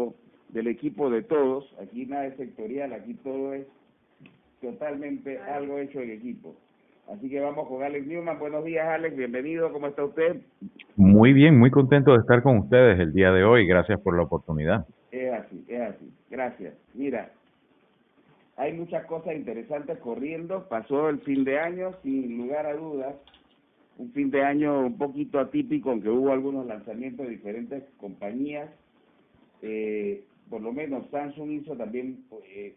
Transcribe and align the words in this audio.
equipo, 0.00 0.14
del 0.48 0.66
equipo 0.66 1.10
de 1.10 1.22
todos. 1.22 1.74
Aquí 1.80 2.06
nada 2.06 2.26
es 2.26 2.36
sectorial, 2.36 2.92
aquí 2.92 3.14
todo 3.14 3.54
es 3.54 3.66
totalmente 4.60 5.38
algo 5.38 5.78
hecho 5.78 6.00
en 6.00 6.10
equipo. 6.10 6.54
Así 7.08 7.28
que 7.28 7.40
vamos 7.40 7.66
con 7.66 7.82
Alex 7.82 8.06
Newman. 8.06 8.38
Buenos 8.38 8.64
días, 8.64 8.86
Alex. 8.86 9.16
Bienvenido. 9.16 9.72
¿Cómo 9.72 9.88
está 9.88 10.04
usted? 10.04 10.42
Muy 10.96 11.32
bien, 11.32 11.58
muy 11.58 11.70
contento 11.70 12.12
de 12.12 12.18
estar 12.18 12.42
con 12.42 12.58
ustedes 12.58 13.00
el 13.00 13.12
día 13.12 13.32
de 13.32 13.42
hoy. 13.42 13.66
Gracias 13.66 14.00
por 14.00 14.16
la 14.16 14.22
oportunidad. 14.22 14.86
Es 15.10 15.32
así, 15.32 15.64
es 15.66 15.80
así. 15.80 16.12
Gracias. 16.30 16.74
Mira, 16.94 17.30
hay 18.56 18.74
muchas 18.74 19.06
cosas 19.06 19.34
interesantes 19.34 19.98
corriendo. 19.98 20.68
Pasó 20.68 21.08
el 21.08 21.18
fin 21.20 21.44
de 21.44 21.58
año, 21.58 21.94
sin 22.04 22.36
lugar 22.36 22.66
a 22.66 22.74
dudas. 22.74 23.16
Un 23.98 24.12
fin 24.12 24.30
de 24.30 24.44
año 24.44 24.86
un 24.86 24.96
poquito 24.96 25.40
atípico, 25.40 25.90
aunque 25.90 26.10
hubo 26.10 26.30
algunos 26.30 26.64
lanzamientos 26.66 27.26
de 27.26 27.32
diferentes 27.32 27.82
compañías. 27.98 28.70
Eh, 29.62 30.24
por 30.48 30.60
lo 30.60 30.72
menos 30.72 31.08
Samsung 31.10 31.50
hizo 31.52 31.76
también 31.76 32.24
eh, 32.44 32.74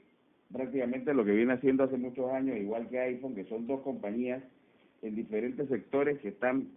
prácticamente 0.51 1.13
lo 1.13 1.25
que 1.25 1.31
viene 1.31 1.53
haciendo 1.53 1.83
hace 1.83 1.97
muchos 1.97 2.31
años, 2.31 2.57
igual 2.57 2.87
que 2.87 2.99
iPhone, 2.99 3.35
que 3.35 3.45
son 3.45 3.65
dos 3.65 3.81
compañías 3.81 4.43
en 5.01 5.15
diferentes 5.15 5.67
sectores 5.69 6.19
que 6.19 6.29
están 6.29 6.67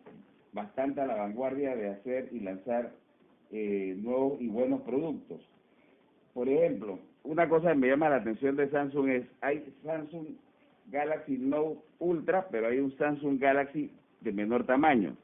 bastante 0.52 1.00
a 1.00 1.06
la 1.06 1.16
vanguardia 1.16 1.76
de 1.76 1.90
hacer 1.90 2.28
y 2.32 2.40
lanzar 2.40 2.92
eh, 3.52 3.94
nuevos 3.98 4.40
y 4.40 4.48
buenos 4.48 4.80
productos. 4.82 5.40
Por 6.32 6.48
ejemplo, 6.48 6.98
una 7.24 7.48
cosa 7.48 7.70
que 7.70 7.78
me 7.78 7.88
llama 7.88 8.08
la 8.08 8.16
atención 8.16 8.56
de 8.56 8.70
Samsung 8.70 9.08
es, 9.08 9.26
hay 9.40 9.64
Samsung 9.84 10.26
Galaxy 10.90 11.38
Note 11.38 11.80
Ultra, 11.98 12.48
pero 12.50 12.68
hay 12.68 12.78
un 12.78 12.96
Samsung 12.96 13.38
Galaxy 13.38 13.90
de 14.20 14.32
menor 14.32 14.64
tamaño. 14.64 15.16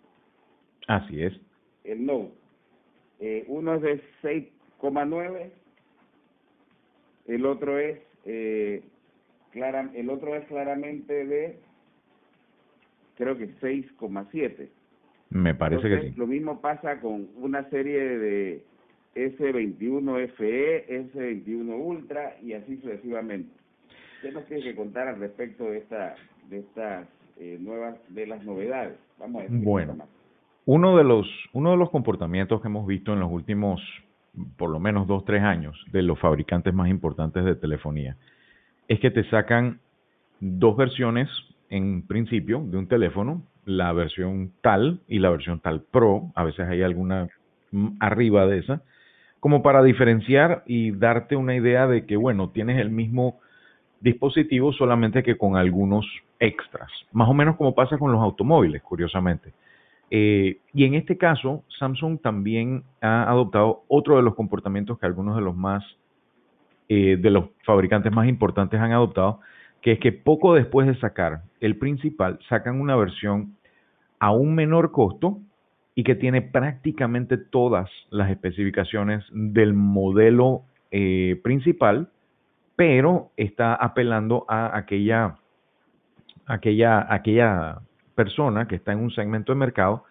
Así 0.87 1.23
es. 1.23 1.33
El 1.85 2.05
Note. 2.05 2.33
Eh, 3.21 3.45
uno 3.49 3.75
es 3.75 3.83
de 3.83 4.03
6,9, 4.83 5.51
el 7.29 7.47
otro 7.47 7.79
es 7.79 7.99
eh, 8.25 8.83
clara, 9.53 9.91
el 9.95 10.11
otro 10.11 10.35
es 10.35 10.45
claramente 10.47 11.25
de, 11.25 11.57
creo 13.17 13.39
que 13.39 13.55
6,7. 13.61 14.69
Me 15.31 15.55
parece 15.55 15.89
que 15.89 16.01
sí. 16.11 16.15
Lo 16.17 16.27
mismo 16.27 16.61
pasa 16.61 17.01
con 17.01 17.29
una 17.37 17.69
serie 17.71 18.19
de 18.19 18.65
S21 19.15 20.29
FE, 20.33 20.87
S21 21.15 21.75
Ultra 21.81 22.37
y 22.43 22.53
así 22.53 22.77
sucesivamente. 22.79 23.51
¿Qué 24.21 24.31
nos 24.31 24.45
tiene 24.47 24.63
que 24.63 24.77
contar 24.77 25.09
al 25.09 25.19
respecto 25.19 25.65
de 25.65 25.79
esta 25.79 26.17
de 26.49 26.59
estas 26.59 27.09
eh, 27.39 27.57
nuevas 27.61 27.97
de 28.09 28.27
las 28.27 28.45
novedades? 28.45 28.99
Vamos 29.19 29.43
a 29.43 29.47
bueno, 29.49 29.97
uno 30.67 30.97
de 30.97 31.05
los 31.05 31.27
uno 31.53 31.71
de 31.71 31.77
los 31.77 31.91
comportamientos 31.91 32.61
que 32.61 32.69
hemos 32.69 32.87
visto 32.87 33.13
en 33.13 33.21
los 33.21 33.31
últimos 33.33 33.81
por 34.57 34.71
lo 34.71 34.81
menos 34.81 35.07
dos, 35.07 35.25
tres 35.25 35.43
años 35.43 35.79
de 35.93 36.03
los 36.03 36.19
fabricantes 36.19 36.73
más 36.73 36.89
importantes 36.89 37.45
de 37.45 37.55
telefonía, 37.55 38.17
es 38.89 39.01
que 39.01 39.11
te 39.11 39.25
sacan 39.31 39.81
dos 40.41 40.77
versiones 40.77 41.29
en 41.69 42.07
principio 42.07 42.63
de 42.65 42.77
un 42.77 42.87
teléfono, 42.87 43.43
la 43.65 43.93
versión 43.93 44.53
tal 44.61 45.01
y 45.07 45.19
la 45.19 45.31
versión 45.31 45.61
tal 45.61 45.83
Pro, 45.83 46.33
a 46.35 46.45
veces 46.45 46.69
hay 46.69 46.83
alguna 46.83 47.29
arriba 48.01 48.47
de 48.47 48.59
esa, 48.59 48.83
como 49.41 49.63
para 49.63 49.83
diferenciar 49.83 50.63
y 50.67 50.93
darte 50.93 51.37
una 51.37 51.57
idea 51.57 51.87
de 51.87 52.07
que, 52.07 52.17
bueno, 52.17 52.51
tienes 52.51 52.79
el 52.79 52.91
mismo 52.91 53.41
dispositivo 54.01 54.73
solamente 54.73 55.23
que 55.23 55.37
con 55.37 55.57
algunos 55.57 56.07
extras, 56.39 56.91
más 57.13 57.29
o 57.29 57.35
menos 57.35 57.57
como 57.57 57.75
pasa 57.75 57.99
con 57.99 58.13
los 58.13 58.21
automóviles, 58.21 58.83
curiosamente. 58.83 59.53
Eh, 60.15 60.59
y 60.75 60.85
en 60.85 60.93
este 60.93 61.17
caso, 61.17 61.65
Samsung 61.79 62.21
también 62.21 62.85
ha 63.01 63.23
adoptado 63.31 63.85
otro 63.89 64.17
de 64.17 64.23
los 64.23 64.35
comportamientos 64.35 64.99
que 64.99 65.07
algunos 65.07 65.35
de 65.37 65.41
los 65.41 65.57
más, 65.57 65.83
eh, 66.91 67.17
de 67.19 67.31
los 67.31 67.47
fabricantes 67.65 68.13
más 68.13 68.29
importantes 68.29 68.79
han 68.79 68.93
adoptado, 68.93 69.41
que 69.81 69.93
es 69.93 69.99
que 70.01 70.13
poco 70.13 70.53
después 70.53 70.87
de 70.87 71.01
sacar 71.01 71.41
el 71.61 71.79
principal, 71.79 72.39
sacan 72.51 72.79
una 72.79 72.95
versión 72.95 73.57
a 74.19 74.33
un 74.33 74.55
menor 74.55 74.93
costo 74.93 75.39
y 75.95 76.05
que 76.05 76.15
tiene 76.15 76.43
prácticamente 76.43 77.39
todas 77.39 77.89
las 78.11 78.31
especificaciones 78.31 79.25
del 79.33 79.73
modelo 79.73 80.65
eh, 80.91 81.41
principal, 81.43 82.11
pero 82.77 83.31
está 83.39 83.75
apelando 83.75 84.45
a 84.47 84.77
aquella, 84.77 85.37
aquella, 86.45 87.07
aquella 87.11 87.81
persona 88.15 88.69
que 88.69 88.77
está 88.77 88.93
en 88.93 89.01
un 89.01 89.11
segmento 89.11 89.53
de 89.53 89.59
mercado 89.59 90.05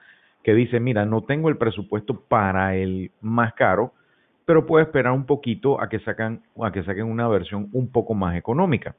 que 0.43 0.53
dice, 0.53 0.79
mira, 0.79 1.05
no 1.05 1.23
tengo 1.23 1.49
el 1.49 1.57
presupuesto 1.57 2.19
para 2.21 2.75
el 2.75 3.11
más 3.21 3.53
caro, 3.53 3.93
pero 4.45 4.65
puedo 4.65 4.83
esperar 4.83 5.13
un 5.13 5.25
poquito 5.25 5.79
a 5.81 5.87
que, 5.87 5.99
sacan, 5.99 6.41
a 6.61 6.71
que 6.71 6.83
saquen 6.83 7.05
una 7.05 7.27
versión 7.27 7.69
un 7.73 7.91
poco 7.91 8.13
más 8.13 8.35
económica. 8.35 8.95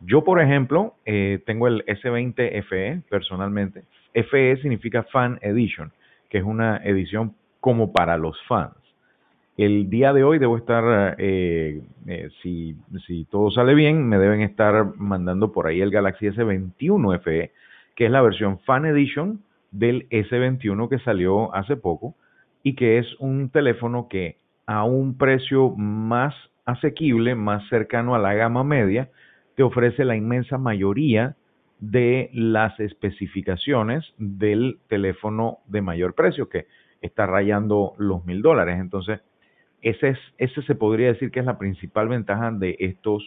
Yo, 0.00 0.22
por 0.24 0.40
ejemplo, 0.40 0.94
eh, 1.04 1.42
tengo 1.46 1.66
el 1.66 1.84
S20 1.86 2.62
FE 2.64 3.02
personalmente. 3.08 3.84
FE 4.12 4.56
significa 4.58 5.02
Fan 5.04 5.38
Edition, 5.42 5.92
que 6.28 6.38
es 6.38 6.44
una 6.44 6.76
edición 6.84 7.34
como 7.60 7.92
para 7.92 8.16
los 8.16 8.40
fans. 8.46 8.74
El 9.56 9.88
día 9.88 10.12
de 10.12 10.24
hoy 10.24 10.38
debo 10.38 10.56
estar, 10.56 11.14
eh, 11.18 11.80
eh, 12.06 12.28
si, 12.42 12.76
si 13.06 13.24
todo 13.26 13.50
sale 13.50 13.74
bien, 13.74 14.08
me 14.08 14.18
deben 14.18 14.40
estar 14.40 14.96
mandando 14.96 15.52
por 15.52 15.66
ahí 15.68 15.80
el 15.80 15.90
Galaxy 15.90 16.26
S21 16.26 17.20
FE, 17.20 17.52
que 17.94 18.06
es 18.06 18.10
la 18.10 18.22
versión 18.22 18.58
Fan 18.60 18.86
Edition 18.86 19.42
del 19.70 20.08
S21 20.10 20.88
que 20.88 20.98
salió 21.00 21.54
hace 21.54 21.76
poco 21.76 22.14
y 22.62 22.74
que 22.74 22.98
es 22.98 23.06
un 23.18 23.50
teléfono 23.50 24.08
que 24.08 24.38
a 24.66 24.84
un 24.84 25.16
precio 25.18 25.70
más 25.70 26.34
asequible, 26.64 27.34
más 27.34 27.68
cercano 27.68 28.14
a 28.14 28.18
la 28.18 28.34
gama 28.34 28.64
media, 28.64 29.10
te 29.54 29.62
ofrece 29.62 30.04
la 30.04 30.16
inmensa 30.16 30.58
mayoría 30.58 31.36
de 31.80 32.30
las 32.32 32.78
especificaciones 32.80 34.04
del 34.16 34.78
teléfono 34.88 35.58
de 35.66 35.82
mayor 35.82 36.14
precio, 36.14 36.48
que 36.48 36.66
está 37.02 37.26
rayando 37.26 37.92
los 37.98 38.24
mil 38.24 38.40
dólares. 38.40 38.78
Entonces, 38.80 39.20
ese, 39.82 40.10
es, 40.10 40.18
ese 40.38 40.62
se 40.62 40.74
podría 40.74 41.08
decir 41.08 41.30
que 41.30 41.40
es 41.40 41.46
la 41.46 41.58
principal 41.58 42.08
ventaja 42.08 42.50
de 42.50 42.76
estos 42.78 43.22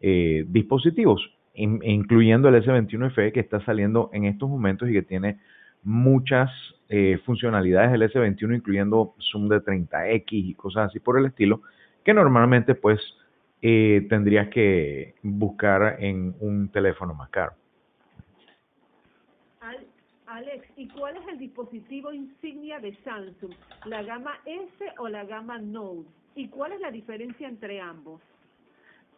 eh, 0.00 0.44
dispositivos 0.48 1.30
incluyendo 1.54 2.48
el 2.48 2.62
S21 2.62 3.12
FE 3.12 3.32
que 3.32 3.40
está 3.40 3.64
saliendo 3.64 4.10
en 4.12 4.24
estos 4.24 4.48
momentos 4.48 4.88
y 4.88 4.92
que 4.92 5.02
tiene 5.02 5.38
muchas 5.82 6.50
eh, 6.88 7.18
funcionalidades 7.24 7.92
del 7.92 8.02
S21, 8.02 8.56
incluyendo 8.56 9.14
zoom 9.18 9.48
de 9.48 9.60
30X 9.60 10.26
y 10.30 10.54
cosas 10.54 10.88
así 10.88 11.00
por 11.00 11.18
el 11.18 11.26
estilo, 11.26 11.62
que 12.04 12.14
normalmente 12.14 12.74
pues 12.74 13.00
eh, 13.60 14.06
tendrías 14.08 14.48
que 14.48 15.14
buscar 15.22 15.96
en 16.00 16.34
un 16.40 16.68
teléfono 16.68 17.14
más 17.14 17.28
caro. 17.30 17.52
Alex, 20.32 20.66
¿y 20.78 20.88
cuál 20.88 21.18
es 21.18 21.28
el 21.28 21.38
dispositivo 21.38 22.10
insignia 22.10 22.80
de 22.80 22.96
Samsung? 23.04 23.52
¿La 23.84 24.02
gama 24.02 24.32
S 24.46 24.84
o 24.98 25.06
la 25.06 25.24
gama 25.24 25.58
Note? 25.58 26.08
¿Y 26.34 26.48
cuál 26.48 26.72
es 26.72 26.80
la 26.80 26.90
diferencia 26.90 27.46
entre 27.46 27.82
ambos? 27.82 28.22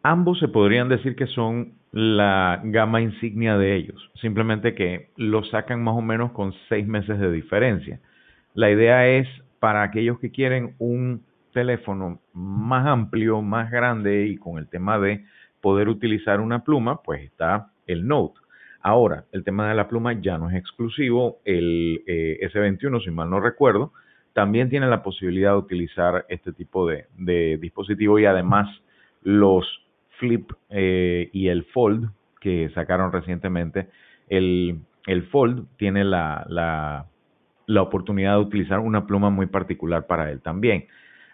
Ambos 0.07 0.39
se 0.39 0.49
podrían 0.49 0.91
decir 0.91 1.17
que 1.17 1.27
son 1.27 1.79
la 1.91 2.61
gama 2.63 3.01
insignia 3.01 3.57
de 3.57 3.75
ellos, 3.75 4.11
simplemente 4.21 4.75
que 4.75 5.09
lo 5.17 5.43
sacan 5.45 5.83
más 5.83 5.97
o 5.97 6.03
menos 6.03 6.33
con 6.33 6.53
seis 6.69 6.87
meses 6.87 7.19
de 7.19 7.33
diferencia. 7.33 8.01
La 8.53 8.71
idea 8.71 9.09
es 9.09 9.27
para 9.61 9.83
aquellos 9.83 10.21
que 10.21 10.31
quieren 10.31 10.75
un 10.79 11.25
teléfono 11.55 12.21
más 12.35 12.87
amplio, 12.87 13.41
más 13.41 13.71
grande 13.71 14.27
y 14.27 14.37
con 14.37 14.59
el 14.59 14.69
tema 14.69 14.99
de 14.99 15.25
poder 15.63 15.89
utilizar 15.89 16.43
una 16.43 16.65
pluma, 16.65 17.01
pues 17.01 17.23
está 17.23 17.71
el 17.87 18.07
Note. 18.07 18.39
Ahora, 18.83 19.25
el 19.33 19.43
tema 19.43 19.71
de 19.71 19.75
la 19.75 19.89
pluma 19.89 20.21
ya 20.21 20.37
no 20.37 20.51
es 20.51 20.57
exclusivo, 20.57 21.39
el 21.47 22.03
eh, 22.07 22.41
S21, 22.53 23.03
si 23.03 23.11
mal 23.11 23.31
no 23.31 23.41
recuerdo, 23.41 23.95
también 24.35 24.69
tiene 24.69 24.87
la 24.87 25.03
posibilidad 25.03 25.53
de 25.53 25.59
utilizar 25.59 26.27
este 26.29 26.53
tipo 26.53 26.87
de, 26.87 27.07
de 27.17 27.57
dispositivo 27.57 28.19
y 28.19 28.27
además 28.27 28.69
los 29.23 29.84
Flip 30.19 30.51
eh, 30.71 31.31
y 31.33 31.49
el 31.49 31.65
Fold 31.65 32.11
que 32.41 32.71
sacaron 32.75 33.11
recientemente. 33.11 33.89
El, 34.29 34.83
Fold 35.31 35.67
tiene 35.77 36.05
la, 36.05 36.45
la, 36.49 37.07
la 37.67 37.83
oportunidad 37.83 38.35
de 38.35 38.41
utilizar 38.43 38.81
una 38.81 39.07
pluma 39.07 39.31
muy 39.31 39.47
particular 39.47 40.07
para 40.07 40.31
él 40.31 40.41
también. 40.43 40.87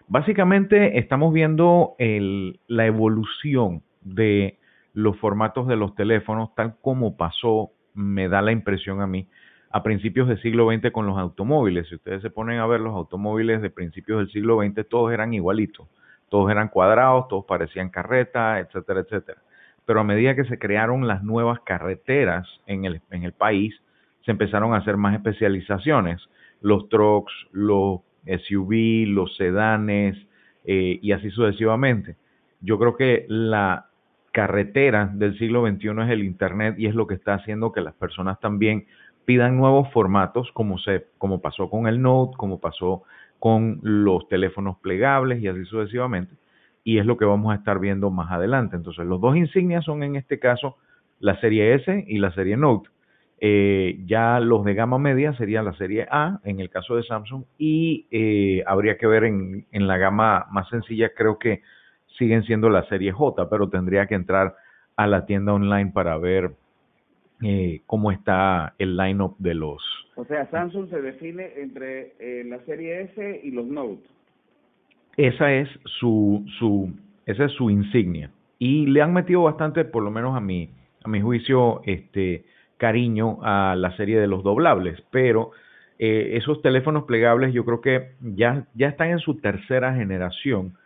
Básicamente 0.07 0.99
estamos 0.99 1.33
viendo 1.33 1.95
la 1.99 2.85
evolución 2.85 3.81
de 4.01 4.57
los 4.93 5.17
formatos 5.19 5.67
de 5.67 5.75
los 5.77 5.95
teléfonos, 5.95 6.53
tal 6.55 6.75
como 6.81 7.15
pasó, 7.15 7.71
me 7.93 8.27
da 8.27 8.41
la 8.41 8.51
impresión 8.51 9.01
a 9.01 9.07
mí, 9.07 9.27
a 9.69 9.83
principios 9.83 10.27
del 10.27 10.41
siglo 10.41 10.69
XX 10.69 10.91
con 10.91 11.05
los 11.05 11.17
automóviles. 11.17 11.87
Si 11.87 11.95
ustedes 11.95 12.21
se 12.21 12.29
ponen 12.29 12.59
a 12.59 12.67
ver 12.67 12.81
los 12.81 12.93
automóviles 12.93 13.61
de 13.61 13.69
principios 13.69 14.19
del 14.19 14.31
siglo 14.31 14.59
XX, 14.61 14.87
todos 14.89 15.13
eran 15.13 15.33
igualitos 15.33 15.87
todos 16.31 16.49
eran 16.49 16.69
cuadrados, 16.69 17.27
todos 17.27 17.43
parecían 17.43 17.89
carretas, 17.89 18.65
etcétera, 18.65 19.01
etcétera. 19.01 19.41
Pero 19.85 19.99
a 19.99 20.05
medida 20.05 20.33
que 20.33 20.45
se 20.45 20.57
crearon 20.57 21.05
las 21.05 21.23
nuevas 21.23 21.59
carreteras 21.59 22.47
en 22.67 22.85
el, 22.85 23.01
en 23.11 23.23
el 23.23 23.33
país, 23.33 23.75
se 24.23 24.31
empezaron 24.31 24.73
a 24.73 24.77
hacer 24.77 24.95
más 24.95 25.13
especializaciones. 25.13 26.21
Los 26.61 26.87
trucks, 26.87 27.33
los 27.51 27.99
SUV, 28.25 29.07
los 29.07 29.35
sedanes, 29.35 30.15
eh, 30.63 30.99
y 31.01 31.11
así 31.11 31.29
sucesivamente. 31.31 32.15
Yo 32.61 32.79
creo 32.79 32.95
que 32.95 33.25
la 33.27 33.87
carretera 34.31 35.11
del 35.13 35.37
siglo 35.37 35.67
XXI 35.67 35.89
es 36.03 36.09
el 36.11 36.23
Internet 36.23 36.75
y 36.77 36.85
es 36.85 36.95
lo 36.95 37.07
que 37.07 37.15
está 37.15 37.33
haciendo 37.33 37.73
que 37.73 37.81
las 37.81 37.95
personas 37.95 38.39
también 38.39 38.85
pidan 39.25 39.57
nuevos 39.57 39.91
formatos, 39.91 40.49
como, 40.53 40.77
se, 40.77 41.07
como 41.17 41.41
pasó 41.41 41.69
con 41.69 41.87
el 41.87 42.01
Note, 42.01 42.37
como 42.37 42.61
pasó 42.61 43.03
con 43.41 43.79
los 43.81 44.29
teléfonos 44.29 44.77
plegables 44.77 45.41
y 45.41 45.47
así 45.47 45.65
sucesivamente. 45.65 46.35
Y 46.83 46.99
es 46.99 47.07
lo 47.07 47.17
que 47.17 47.25
vamos 47.25 47.51
a 47.51 47.55
estar 47.55 47.79
viendo 47.79 48.11
más 48.11 48.31
adelante. 48.31 48.75
Entonces, 48.75 49.03
los 49.07 49.19
dos 49.19 49.35
insignias 49.35 49.83
son 49.83 50.03
en 50.03 50.15
este 50.15 50.37
caso 50.37 50.77
la 51.19 51.39
serie 51.41 51.73
S 51.73 52.05
y 52.07 52.19
la 52.19 52.31
serie 52.33 52.55
Note. 52.55 52.89
Eh, 53.39 53.99
ya 54.05 54.39
los 54.39 54.63
de 54.63 54.75
gama 54.75 54.99
media 54.99 55.33
sería 55.33 55.63
la 55.63 55.73
serie 55.73 56.07
A 56.11 56.39
en 56.43 56.59
el 56.59 56.69
caso 56.69 56.95
de 56.95 57.01
Samsung 57.01 57.43
y 57.57 58.05
eh, 58.11 58.63
habría 58.67 58.99
que 58.99 59.07
ver 59.07 59.23
en, 59.23 59.65
en 59.71 59.87
la 59.87 59.97
gama 59.97 60.45
más 60.51 60.69
sencilla, 60.69 61.09
creo 61.15 61.39
que 61.39 61.63
siguen 62.19 62.43
siendo 62.43 62.69
la 62.69 62.83
serie 62.89 63.11
J, 63.11 63.49
pero 63.49 63.69
tendría 63.69 64.05
que 64.05 64.13
entrar 64.13 64.55
a 64.95 65.07
la 65.07 65.25
tienda 65.25 65.53
online 65.53 65.91
para 65.91 66.15
ver 66.19 66.51
eh, 67.41 67.81
cómo 67.87 68.11
está 68.11 68.75
el 68.77 68.95
lineup 68.95 69.35
de 69.39 69.55
los. 69.55 69.81
O 70.21 70.25
sea, 70.25 70.47
Samsung 70.51 70.87
se 70.91 71.01
define 71.01 71.51
entre 71.57 72.13
eh, 72.19 72.43
la 72.45 72.59
serie 72.65 73.01
S 73.01 73.41
y 73.43 73.49
los 73.49 73.65
Note. 73.65 74.03
Esa 75.17 75.51
es 75.51 75.67
su, 75.99 76.45
su, 76.59 76.93
esa 77.25 77.45
es 77.45 77.51
su 77.53 77.71
insignia. 77.71 78.29
Y 78.59 78.85
le 78.85 79.01
han 79.01 79.13
metido 79.13 79.41
bastante, 79.41 79.83
por 79.83 80.03
lo 80.03 80.11
menos 80.11 80.37
a 80.37 80.39
mi, 80.39 80.69
a 81.03 81.09
mi 81.09 81.21
juicio, 81.21 81.81
este 81.85 82.45
cariño 82.77 83.39
a 83.41 83.75
la 83.75 83.97
serie 83.97 84.19
de 84.19 84.27
los 84.27 84.43
doblables, 84.43 85.01
pero 85.09 85.53
eh, 85.97 86.33
esos 86.37 86.61
teléfonos 86.61 87.05
plegables 87.05 87.51
yo 87.51 87.65
creo 87.65 87.81
que 87.81 88.11
ya, 88.21 88.67
ya 88.75 88.89
están 88.89 89.09
en 89.09 89.19
su 89.19 89.39
tercera 89.39 89.95
generación 89.95 90.77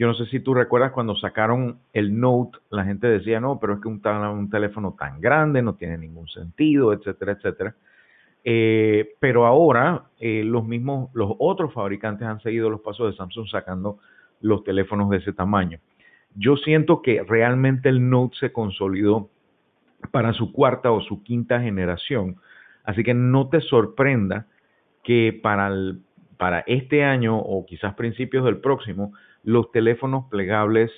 yo 0.00 0.06
no 0.06 0.14
sé 0.14 0.24
si 0.26 0.40
tú 0.40 0.54
recuerdas 0.54 0.92
cuando 0.92 1.14
sacaron 1.14 1.80
el 1.92 2.18
Note, 2.18 2.56
la 2.70 2.84
gente 2.84 3.06
decía, 3.06 3.38
no, 3.38 3.60
pero 3.60 3.74
es 3.74 3.82
que 3.82 3.88
un, 3.88 4.00
un 4.02 4.48
teléfono 4.48 4.96
tan 4.98 5.20
grande 5.20 5.60
no 5.60 5.74
tiene 5.74 5.98
ningún 5.98 6.26
sentido, 6.26 6.94
etcétera, 6.94 7.32
etcétera. 7.32 7.74
Eh, 8.44 9.14
pero 9.20 9.46
ahora 9.46 10.04
eh, 10.18 10.42
los 10.44 10.66
mismos, 10.66 11.10
los 11.12 11.32
otros 11.38 11.72
fabricantes 11.74 12.26
han 12.26 12.40
seguido 12.40 12.70
los 12.70 12.80
pasos 12.80 13.10
de 13.10 13.16
Samsung 13.16 13.48
sacando 13.48 13.98
los 14.40 14.64
teléfonos 14.64 15.10
de 15.10 15.18
ese 15.18 15.32
tamaño. 15.32 15.78
Yo 16.34 16.56
siento 16.56 17.02
que 17.02 17.22
realmente 17.22 17.88
el 17.88 18.08
Note 18.08 18.36
se 18.38 18.52
consolidó 18.52 19.28
para 20.10 20.32
su 20.32 20.52
cuarta 20.52 20.90
o 20.90 21.00
su 21.02 21.22
quinta 21.22 21.60
generación, 21.60 22.36
así 22.84 23.02
que 23.02 23.14
no 23.14 23.48
te 23.48 23.60
sorprenda 23.60 24.46
que 25.02 25.38
para, 25.42 25.70
para 26.38 26.60
este 26.60 27.04
año 27.04 27.38
o 27.38 27.66
quizás 27.66 27.94
principios 27.94 28.44
del 28.44 28.58
próximo 28.58 29.12
los 29.42 29.70
teléfonos 29.72 30.26
plegables 30.30 30.90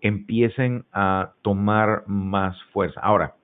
empiecen 0.00 0.84
a 0.92 1.32
tomar 1.42 2.04
más 2.06 2.62
fuerza. 2.72 3.00
Ahora, 3.00 3.34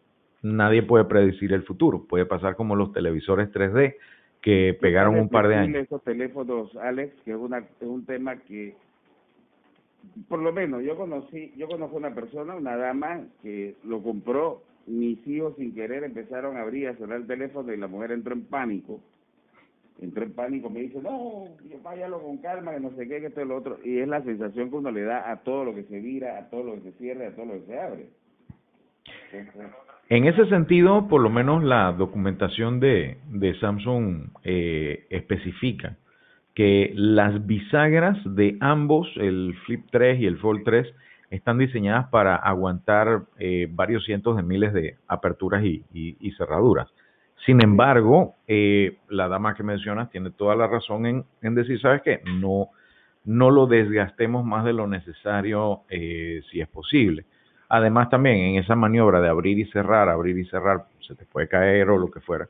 nadie 0.42 0.82
puede 0.82 1.04
predecir 1.04 1.52
el 1.52 1.62
futuro. 1.62 2.04
Puede 2.04 2.26
pasar 2.26 2.56
como 2.56 2.76
los 2.76 2.92
televisores 2.92 3.50
3D 3.52 3.96
que 4.40 4.76
pegaron 4.80 5.18
un 5.18 5.28
par 5.28 5.48
de 5.48 5.54
años. 5.54 5.84
Esos 5.84 6.02
teléfonos, 6.02 6.74
Alex, 6.76 7.14
que 7.24 7.30
es, 7.30 7.36
una, 7.36 7.58
es 7.58 7.86
un 7.86 8.04
tema 8.04 8.36
que, 8.36 8.74
por 10.28 10.40
lo 10.40 10.52
menos, 10.52 10.82
yo 10.82 10.96
conocí, 10.96 11.52
yo 11.56 11.68
conozco 11.68 11.96
una 11.96 12.12
persona, 12.12 12.56
una 12.56 12.76
dama, 12.76 13.24
que 13.42 13.76
lo 13.84 14.02
compró, 14.02 14.62
mis 14.86 15.24
hijos 15.28 15.54
sin 15.56 15.74
querer 15.74 16.02
empezaron 16.02 16.56
a 16.56 16.62
abrir, 16.62 16.88
a 16.88 16.96
sonar 16.96 17.18
el 17.18 17.26
teléfono 17.28 17.72
y 17.72 17.76
la 17.76 17.86
mujer 17.86 18.10
entró 18.10 18.34
en 18.34 18.44
pánico 18.44 19.00
entró 20.02 20.24
en 20.24 20.32
pánico, 20.32 20.68
me 20.68 20.80
dice, 20.80 21.00
no, 21.00 21.44
váyalo 21.82 22.20
con 22.20 22.38
calma, 22.38 22.72
que 22.72 22.80
no 22.80 22.90
sé 22.90 23.06
qué, 23.06 23.20
que 23.20 23.26
esto 23.26 23.40
y 23.40 23.46
lo 23.46 23.56
otro. 23.56 23.78
Y 23.84 24.00
es 24.00 24.08
la 24.08 24.22
sensación 24.22 24.68
que 24.68 24.76
uno 24.76 24.90
le 24.90 25.02
da 25.02 25.30
a 25.30 25.42
todo 25.42 25.64
lo 25.64 25.74
que 25.74 25.84
se 25.84 26.00
vira, 26.00 26.38
a 26.38 26.50
todo 26.50 26.64
lo 26.64 26.74
que 26.74 26.90
se 26.90 26.98
cierra, 26.98 27.28
a 27.28 27.36
todo 27.36 27.46
lo 27.46 27.52
que 27.54 27.66
se 27.66 27.78
abre. 27.78 28.08
En 30.16 30.26
ese 30.26 30.46
sentido, 30.46 31.08
por 31.08 31.22
lo 31.22 31.30
menos 31.30 31.64
la 31.64 31.90
documentación 31.92 32.80
de, 32.80 33.16
de 33.30 33.58
Samsung 33.58 34.28
eh, 34.44 35.06
especifica 35.08 35.96
que 36.54 36.92
las 36.94 37.46
bisagras 37.46 38.18
de 38.24 38.58
ambos, 38.60 39.08
el 39.16 39.56
Flip 39.64 39.86
3 39.90 40.20
y 40.20 40.26
el 40.26 40.36
Fold 40.36 40.64
3, 40.64 40.94
están 41.30 41.56
diseñadas 41.56 42.08
para 42.10 42.36
aguantar 42.36 43.22
eh, 43.38 43.68
varios 43.70 44.04
cientos 44.04 44.36
de 44.36 44.42
miles 44.42 44.74
de 44.74 44.98
aperturas 45.08 45.64
y, 45.64 45.82
y 45.94 46.30
cerraduras. 46.32 46.88
Sin 47.46 47.62
embargo, 47.62 48.34
eh, 48.46 48.98
la 49.08 49.28
dama 49.28 49.54
que 49.54 49.62
mencionas 49.62 50.10
tiene 50.10 50.30
toda 50.30 50.54
la 50.54 50.66
razón 50.66 51.06
en, 51.06 51.24
en 51.40 51.54
decir, 51.54 51.80
¿sabes 51.80 52.02
qué? 52.02 52.20
No, 52.38 52.68
no 53.24 53.50
lo 53.50 53.66
desgastemos 53.66 54.44
más 54.44 54.64
de 54.66 54.74
lo 54.74 54.86
necesario 54.86 55.84
eh, 55.88 56.42
si 56.50 56.60
es 56.60 56.68
posible. 56.68 57.24
Además, 57.74 58.10
también 58.10 58.36
en 58.36 58.56
esa 58.56 58.76
maniobra 58.76 59.22
de 59.22 59.30
abrir 59.30 59.58
y 59.58 59.64
cerrar, 59.70 60.10
abrir 60.10 60.36
y 60.36 60.44
cerrar, 60.44 60.84
se 61.00 61.14
te 61.14 61.24
puede 61.24 61.48
caer 61.48 61.88
o 61.88 61.96
lo 61.96 62.10
que 62.10 62.20
fuera. 62.20 62.46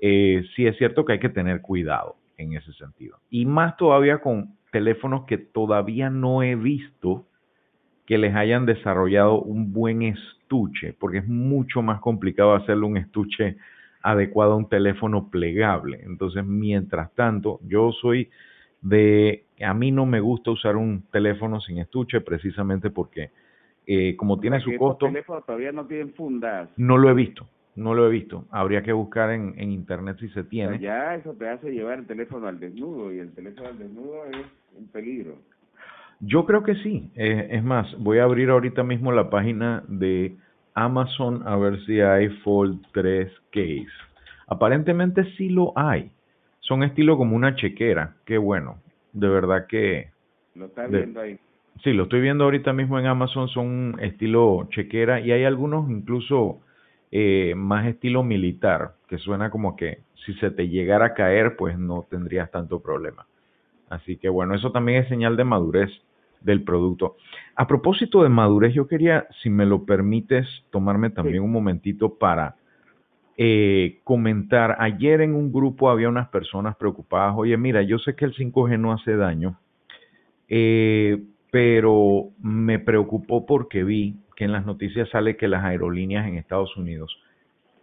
Eh, 0.00 0.42
sí 0.56 0.66
es 0.66 0.74
cierto 0.78 1.04
que 1.04 1.12
hay 1.12 1.18
que 1.18 1.28
tener 1.28 1.60
cuidado 1.60 2.16
en 2.38 2.54
ese 2.54 2.72
sentido. 2.72 3.18
Y 3.28 3.44
más 3.44 3.76
todavía 3.76 4.22
con 4.22 4.56
teléfonos 4.72 5.26
que 5.26 5.36
todavía 5.36 6.08
no 6.08 6.42
he 6.42 6.54
visto 6.54 7.26
que 8.06 8.16
les 8.16 8.34
hayan 8.34 8.64
desarrollado 8.64 9.42
un 9.42 9.70
buen 9.74 10.00
estuche, 10.00 10.94
porque 10.94 11.18
es 11.18 11.28
mucho 11.28 11.82
más 11.82 12.00
complicado 12.00 12.54
hacerle 12.54 12.86
un 12.86 12.96
estuche 12.96 13.58
adecuado 14.00 14.52
a 14.52 14.56
un 14.56 14.70
teléfono 14.70 15.28
plegable. 15.28 16.00
Entonces, 16.04 16.42
mientras 16.42 17.12
tanto, 17.12 17.60
yo 17.64 17.92
soy 17.92 18.30
de, 18.80 19.44
a 19.60 19.74
mí 19.74 19.90
no 19.90 20.06
me 20.06 20.20
gusta 20.20 20.52
usar 20.52 20.76
un 20.76 21.02
teléfono 21.12 21.60
sin 21.60 21.80
estuche 21.80 22.22
precisamente 22.22 22.88
porque 22.88 23.30
eh, 23.86 24.16
como 24.16 24.40
tiene 24.40 24.60
su 24.60 24.74
costo... 24.76 25.06
teléfonos 25.06 25.44
todavía 25.44 25.72
no 25.72 25.86
tienen 25.86 26.12
fundas. 26.14 26.70
No 26.76 26.96
lo 26.96 27.10
he 27.10 27.14
visto, 27.14 27.46
no 27.76 27.94
lo 27.94 28.06
he 28.06 28.10
visto. 28.10 28.44
Habría 28.50 28.82
que 28.82 28.92
buscar 28.92 29.30
en, 29.30 29.54
en 29.56 29.70
internet 29.70 30.16
si 30.20 30.28
se 30.30 30.44
tiene. 30.44 30.78
ya 30.78 31.14
eso 31.14 31.32
te 31.34 31.48
hace 31.48 31.70
llevar 31.70 31.98
el 31.98 32.06
teléfono 32.06 32.46
al 32.46 32.58
desnudo 32.58 33.12
y 33.12 33.18
el 33.18 33.32
teléfono 33.32 33.68
al 33.68 33.78
desnudo 33.78 34.24
es 34.26 34.46
un 34.78 34.88
peligro. 34.88 35.36
Yo 36.20 36.46
creo 36.46 36.62
que 36.62 36.74
sí. 36.76 37.10
Eh, 37.14 37.48
es 37.50 37.64
más, 37.64 37.86
voy 37.98 38.18
a 38.18 38.24
abrir 38.24 38.50
ahorita 38.50 38.82
mismo 38.82 39.12
la 39.12 39.30
página 39.30 39.84
de 39.88 40.36
Amazon 40.74 41.46
a 41.46 41.56
ver 41.56 41.84
si 41.84 42.00
hay 42.00 42.28
Fold 42.42 42.80
3 42.92 43.30
Case. 43.50 43.86
Aparentemente 44.46 45.24
sí 45.36 45.48
lo 45.48 45.72
hay. 45.76 46.10
Son 46.60 46.82
estilo 46.82 47.16
como 47.16 47.36
una 47.36 47.54
chequera. 47.56 48.16
Qué 48.24 48.38
bueno. 48.38 48.78
De 49.12 49.28
verdad 49.28 49.66
que... 49.66 50.10
Lo 50.54 50.66
está 50.66 50.86
viendo 50.86 51.20
ahí. 51.20 51.38
Sí, 51.82 51.92
lo 51.92 52.04
estoy 52.04 52.20
viendo 52.20 52.44
ahorita 52.44 52.72
mismo 52.72 52.98
en 52.98 53.06
Amazon. 53.06 53.48
Son 53.48 53.96
estilo 54.00 54.68
chequera 54.70 55.20
y 55.20 55.32
hay 55.32 55.44
algunos 55.44 55.90
incluso 55.90 56.60
eh, 57.10 57.54
más 57.56 57.86
estilo 57.86 58.22
militar, 58.22 58.94
que 59.08 59.18
suena 59.18 59.50
como 59.50 59.76
que 59.76 60.02
si 60.24 60.34
se 60.34 60.50
te 60.50 60.68
llegara 60.68 61.06
a 61.06 61.14
caer, 61.14 61.56
pues 61.56 61.78
no 61.78 62.06
tendrías 62.08 62.50
tanto 62.50 62.80
problema. 62.80 63.26
Así 63.90 64.16
que 64.16 64.28
bueno, 64.28 64.54
eso 64.54 64.72
también 64.72 65.02
es 65.02 65.08
señal 65.08 65.36
de 65.36 65.44
madurez 65.44 65.90
del 66.40 66.62
producto. 66.62 67.16
A 67.56 67.66
propósito 67.66 68.22
de 68.22 68.28
madurez, 68.28 68.74
yo 68.74 68.86
quería, 68.86 69.26
si 69.42 69.50
me 69.50 69.66
lo 69.66 69.84
permites, 69.84 70.46
tomarme 70.70 71.10
también 71.10 71.42
un 71.42 71.52
momentito 71.52 72.14
para 72.14 72.56
eh, 73.36 74.00
comentar. 74.04 74.76
Ayer 74.78 75.20
en 75.20 75.34
un 75.34 75.52
grupo 75.52 75.90
había 75.90 76.08
unas 76.08 76.28
personas 76.28 76.76
preocupadas. 76.76 77.34
Oye, 77.36 77.56
mira, 77.56 77.82
yo 77.82 77.98
sé 77.98 78.14
que 78.14 78.24
el 78.24 78.34
5G 78.34 78.78
no 78.78 78.92
hace 78.92 79.16
daño, 79.16 79.58
eh, 80.48 81.22
pero 81.54 82.30
me 82.42 82.80
preocupó 82.80 83.46
porque 83.46 83.84
vi 83.84 84.16
que 84.34 84.42
en 84.42 84.50
las 84.50 84.66
noticias 84.66 85.08
sale 85.10 85.36
que 85.36 85.46
las 85.46 85.62
aerolíneas 85.62 86.26
en 86.26 86.36
Estados 86.36 86.76
Unidos 86.76 87.16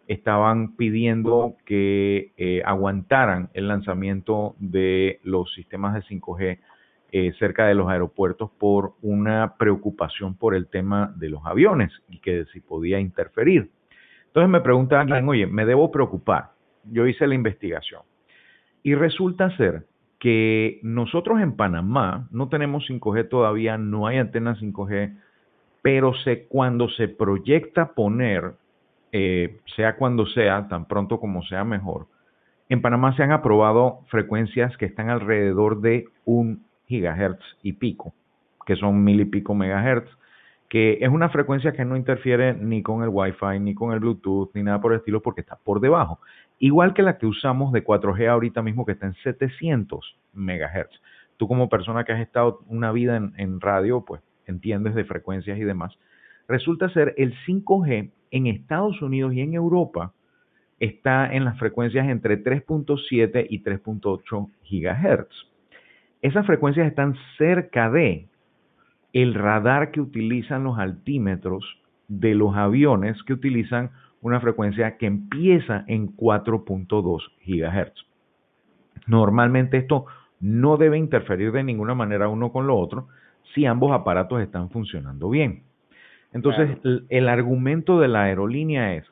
estaban 0.10 0.76
pidiendo 0.76 1.56
que 1.66 2.34
eh, 2.36 2.62
aguantaran 2.66 3.50
el 3.54 3.70
lanzamiento 3.70 4.56
de 4.60 5.22
los 5.24 5.54
sistemas 5.54 5.94
de 5.94 6.02
5G 6.02 6.60
eh, 7.14 7.32
cerca 7.40 7.66
de 7.66 7.76
los 7.76 7.88
aeropuertos 7.88 8.52
por 8.60 8.96
una 9.02 9.56
preocupación 9.56 10.36
por 10.36 10.54
el 10.54 10.68
tema 10.68 11.14
de 11.16 11.30
los 11.30 11.46
aviones 11.46 11.94
y 12.10 12.20
que 12.20 12.44
si 12.52 12.60
podía 12.60 13.00
interferir. 13.00 13.70
Entonces 14.28 14.50
me 14.50 14.60
pregunta 14.60 15.00
alguien, 15.00 15.30
oye, 15.30 15.48
¿me 15.48 15.66
debo 15.66 15.90
preocupar? 15.92 16.50
Yo 16.92 17.08
hice 17.08 17.26
la 17.26 17.36
investigación 17.36 18.02
y 18.84 18.96
resulta 18.96 19.56
ser 19.56 19.86
que 20.22 20.80
nosotros 20.84 21.42
en 21.42 21.54
Panamá 21.54 22.28
no 22.30 22.48
tenemos 22.48 22.88
5G 22.88 23.28
todavía, 23.28 23.80
no 23.80 24.06
hay 24.06 24.20
antenas 24.20 24.62
5G, 24.62 25.18
pero 25.82 26.14
se, 26.14 26.46
cuando 26.46 26.90
se 26.90 27.08
proyecta 27.08 27.94
poner, 27.96 28.54
eh, 29.12 29.58
sea 29.76 29.96
cuando 29.96 30.28
sea, 30.28 30.68
tan 30.68 30.86
pronto 30.86 31.20
como 31.20 31.42
sea 31.42 31.64
mejor, 31.64 32.06
en 32.70 32.84
Panamá 32.84 33.16
se 33.16 33.24
han 33.24 33.32
aprobado 33.32 34.02
frecuencias 34.10 34.78
que 34.78 34.86
están 34.86 35.10
alrededor 35.10 35.82
de 35.82 36.06
un 36.24 36.66
gigahertz 36.86 37.44
y 37.64 37.74
pico, 37.74 38.14
que 38.68 38.76
son 38.76 39.04
mil 39.04 39.22
y 39.22 39.26
pico 39.26 39.56
megahertz, 39.56 40.08
que 40.72 41.00
es 41.02 41.10
una 41.10 41.28
frecuencia 41.28 41.74
que 41.74 41.84
no 41.84 41.98
interfiere 41.98 42.54
ni 42.54 42.82
con 42.82 43.04
el 43.04 43.10
Wi-Fi, 43.10 43.60
ni 43.60 43.76
con 43.76 43.92
el 43.92 44.00
Bluetooth, 44.00 44.52
ni 44.54 44.64
nada 44.64 44.80
por 44.80 44.94
el 44.94 45.00
estilo, 45.00 45.22
porque 45.22 45.42
está 45.42 45.58
por 45.58 45.82
debajo. 45.82 46.22
Igual 46.60 46.94
que 46.94 47.02
la 47.02 47.18
que 47.18 47.26
usamos 47.26 47.74
de 47.74 47.84
4G 47.84 48.30
ahorita 48.30 48.62
mismo, 48.62 48.86
que 48.86 48.94
está 48.94 49.06
en 49.08 49.16
700 49.16 50.18
megahertz. 50.32 51.02
tú 51.36 51.50
como 51.50 51.68
persona 51.68 52.06
que 52.06 52.14
has 52.14 52.22
estado 52.22 52.62
una 52.68 52.94
vida 52.94 53.18
en, 53.18 53.34
en 53.36 53.60
radio, 53.60 54.06
pues 54.06 54.22
entiendes 54.46 54.96
de 54.96 55.04
frecuencias 55.04 55.58
y 55.58 55.64
demás. 55.66 56.00
Resulta 56.48 56.88
ser 56.88 57.16
el 57.18 57.36
5G 57.46 58.10
en 58.32 58.48
Estados 58.48 59.02
Unidos 59.02 59.34
y 59.34 59.42
en 59.42 59.56
Europa 59.56 60.14
está 60.80 61.34
en 61.34 61.44
las 61.44 61.60
frecuencias 61.60 62.08
entre 62.08 62.42
3.7 62.42 63.46
y 63.50 63.62
3.8 63.62 64.50
gigahertz. 64.64 65.36
Esas 66.22 66.46
frecuencias 66.46 66.88
están 66.88 67.18
cerca 67.38 67.90
de 67.90 68.31
el 69.14 69.34
radar 69.34 69.92
que 69.92 70.02
utilizan 70.02 70.64
los 70.64 70.78
altímetros 70.80 71.64
de 72.08 72.36
los 72.36 72.56
aviones 72.56 73.22
que 73.24 73.34
utilizan 73.34 73.92
una 74.22 74.40
frecuencia 74.40 74.98
que 74.98 75.08
empieza 75.08 75.84
en 75.88 76.16
4.2 76.16 77.22
gigahertz. 77.42 78.06
Normalmente 79.08 79.78
esto 79.78 80.06
no 80.40 80.78
debe 80.78 80.98
interferir 80.98 81.52
de 81.52 81.64
ninguna 81.64 81.96
manera 81.96 82.28
uno 82.28 82.52
con 82.52 82.68
lo 82.68 82.78
otro 82.78 83.08
si 83.54 83.66
ambos 83.66 83.92
aparatos 83.92 84.42
están 84.42 84.70
funcionando 84.70 85.30
bien. 85.30 85.64
Entonces, 86.34 86.78
el, 87.10 87.28
argumento 87.28 88.00
de 88.00 88.08
la 88.08 88.24
aerolínea 88.24 88.96
es, 88.96 89.06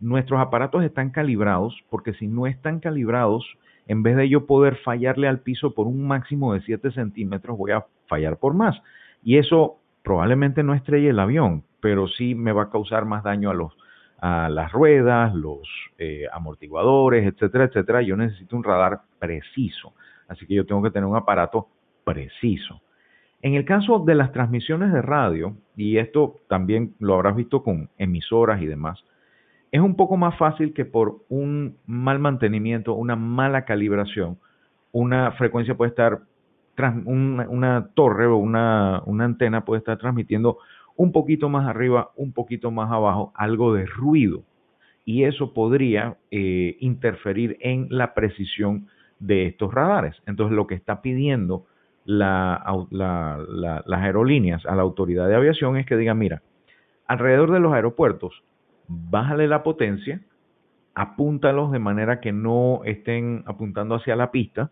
nuestros 0.00 0.40
aparatos 0.40 0.82
están 0.82 1.10
calibrados 1.10 1.76
porque 1.88 2.14
si 2.14 2.26
no 2.26 2.46
están 2.46 2.80
calibrados, 2.80 3.46
en 3.86 4.02
vez 4.02 4.16
de 4.16 4.28
yo 4.28 4.46
poder 4.46 4.76
fallarle 4.78 5.28
al 5.28 5.40
piso 5.40 5.74
por 5.74 5.86
un 5.86 6.06
máximo 6.06 6.52
de 6.52 6.62
7 6.62 6.90
centímetros, 6.92 7.56
voy 7.56 7.72
a 7.72 7.84
fallar 8.08 8.38
por 8.38 8.54
más. 8.54 8.76
Y 9.24 9.38
eso 9.38 9.78
probablemente 10.02 10.62
no 10.62 10.74
estrelle 10.74 11.08
el 11.08 11.18
avión, 11.18 11.64
pero 11.80 12.06
sí 12.06 12.34
me 12.34 12.52
va 12.52 12.64
a 12.64 12.70
causar 12.70 13.06
más 13.06 13.24
daño 13.24 13.50
a 13.50 13.54
los 13.54 13.72
a 14.20 14.48
las 14.48 14.72
ruedas, 14.72 15.34
los 15.34 15.68
eh, 15.98 16.24
amortiguadores, 16.32 17.26
etcétera, 17.26 17.64
etcétera. 17.64 18.00
Yo 18.00 18.16
necesito 18.16 18.56
un 18.56 18.64
radar 18.64 19.02
preciso, 19.18 19.92
así 20.28 20.46
que 20.46 20.54
yo 20.54 20.64
tengo 20.64 20.82
que 20.82 20.90
tener 20.90 21.06
un 21.06 21.16
aparato 21.16 21.68
preciso. 22.04 22.80
En 23.42 23.52
el 23.52 23.66
caso 23.66 23.98
de 23.98 24.14
las 24.14 24.32
transmisiones 24.32 24.94
de 24.94 25.02
radio, 25.02 25.54
y 25.76 25.98
esto 25.98 26.40
también 26.48 26.94
lo 27.00 27.14
habrás 27.14 27.36
visto 27.36 27.62
con 27.62 27.90
emisoras 27.98 28.62
y 28.62 28.66
demás, 28.66 29.04
es 29.70 29.82
un 29.82 29.96
poco 29.96 30.16
más 30.16 30.38
fácil 30.38 30.72
que 30.72 30.86
por 30.86 31.18
un 31.28 31.76
mal 31.84 32.18
mantenimiento, 32.18 32.94
una 32.94 33.16
mala 33.16 33.66
calibración, 33.66 34.38
una 34.92 35.32
frecuencia 35.32 35.76
puede 35.76 35.90
estar, 35.90 36.20
una, 36.76 37.88
torre 37.94 38.26
o 38.26 38.36
una, 38.36 38.98
antena 39.20 39.64
puede 39.64 39.78
estar 39.78 39.98
transmitiendo 39.98 40.58
un 40.96 41.12
poquito 41.12 41.48
más 41.48 41.66
arriba, 41.66 42.10
un 42.16 42.32
poquito 42.32 42.70
más 42.70 42.90
abajo, 42.90 43.32
algo 43.34 43.74
de 43.74 43.86
ruido. 43.86 44.42
Y 45.04 45.24
eso 45.24 45.52
podría 45.52 46.16
eh, 46.30 46.76
interferir 46.80 47.56
en 47.60 47.88
la 47.90 48.14
precisión 48.14 48.88
de 49.18 49.46
estos 49.46 49.72
radares. 49.72 50.16
Entonces 50.26 50.56
lo 50.56 50.66
que 50.66 50.74
está 50.74 51.02
pidiendo 51.02 51.66
las 52.04 52.60
aerolíneas 53.88 54.64
a 54.66 54.74
la 54.74 54.82
autoridad 54.82 55.26
de 55.28 55.36
aviación 55.36 55.76
es 55.76 55.86
que 55.86 55.96
digan, 55.96 56.18
mira, 56.18 56.42
alrededor 57.06 57.52
de 57.52 57.60
los 57.60 57.72
aeropuertos, 57.72 58.42
bájale 58.88 59.48
la 59.48 59.62
potencia, 59.62 60.20
apúntalos 60.94 61.72
de 61.72 61.78
manera 61.78 62.20
que 62.20 62.32
no 62.32 62.82
estén 62.84 63.42
apuntando 63.46 63.94
hacia 63.94 64.16
la 64.16 64.30
pista 64.30 64.70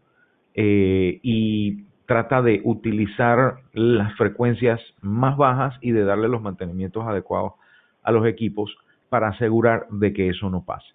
eh, 0.55 1.21
y 1.23 1.85
trata 2.07 2.43
de 2.43 2.61
utilizar 2.65 3.57
las 3.73 4.15
frecuencias 4.17 4.81
más 5.01 5.37
bajas 5.37 5.75
y 5.81 5.93
de 5.93 6.05
darle 6.05 6.29
los 6.29 6.43
mantenimientos 6.43 7.07
adecuados 7.07 7.53
a 8.03 8.13
los 8.13 8.27
equipos 8.27 8.77
para 9.09 9.29
asegurar 9.29 9.87
de 9.91 10.13
que 10.13 10.29
eso 10.29 10.51
no 10.51 10.65
pase. 10.65 10.89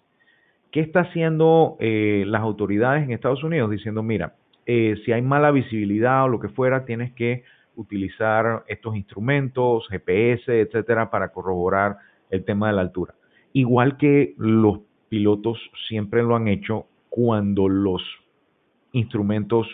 ¿Qué 0.70 0.80
está 0.80 1.00
haciendo 1.00 1.76
eh, 1.80 2.24
las 2.26 2.42
autoridades 2.42 3.04
en 3.04 3.12
Estados 3.12 3.42
Unidos? 3.42 3.70
Diciendo, 3.70 4.02
mira, 4.02 4.34
eh, 4.66 4.96
si 5.04 5.12
hay 5.12 5.22
mala 5.22 5.50
visibilidad 5.50 6.24
o 6.24 6.28
lo 6.28 6.40
que 6.40 6.48
fuera, 6.48 6.84
tienes 6.84 7.12
que 7.14 7.44
utilizar 7.76 8.64
estos 8.66 8.96
instrumentos, 8.96 9.88
GPS, 9.88 10.60
etcétera, 10.60 11.10
para 11.10 11.28
corroborar 11.30 11.96
el 12.28 12.44
tema 12.44 12.66
de 12.66 12.74
la 12.74 12.82
altura. 12.82 13.14
Igual 13.52 13.96
que 13.96 14.34
los 14.36 14.80
pilotos 15.08 15.58
siempre 15.88 16.22
lo 16.22 16.36
han 16.36 16.48
hecho 16.48 16.86
cuando 17.08 17.68
los 17.68 18.02
instrumentos 18.92 19.66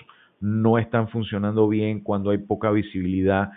no 0.44 0.76
están 0.76 1.08
funcionando 1.08 1.66
bien, 1.68 2.00
cuando 2.00 2.28
hay 2.28 2.36
poca 2.36 2.70
visibilidad, 2.70 3.52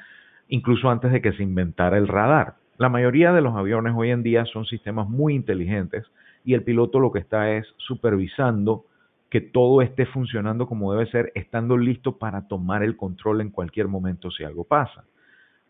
incluso 0.47 0.89
antes 0.89 1.11
de 1.11 1.21
que 1.21 1.33
se 1.33 1.43
inventara 1.43 1.97
el 1.97 2.07
radar. 2.07 2.55
La 2.77 2.87
mayoría 2.87 3.33
de 3.33 3.41
los 3.41 3.57
aviones 3.57 3.93
hoy 3.93 4.11
en 4.11 4.23
día 4.23 4.45
son 4.45 4.65
sistemas 4.65 5.09
muy 5.09 5.35
inteligentes 5.35 6.05
y 6.45 6.53
el 6.53 6.63
piloto 6.63 7.01
lo 7.01 7.11
que 7.11 7.19
está 7.19 7.51
es 7.51 7.67
supervisando 7.75 8.85
que 9.29 9.41
todo 9.41 9.81
esté 9.81 10.05
funcionando 10.05 10.65
como 10.65 10.93
debe 10.93 11.11
ser, 11.11 11.33
estando 11.35 11.75
listo 11.75 12.17
para 12.17 12.47
tomar 12.47 12.83
el 12.83 12.95
control 12.95 13.41
en 13.41 13.49
cualquier 13.49 13.89
momento 13.89 14.31
si 14.31 14.45
algo 14.45 14.63
pasa. 14.63 15.03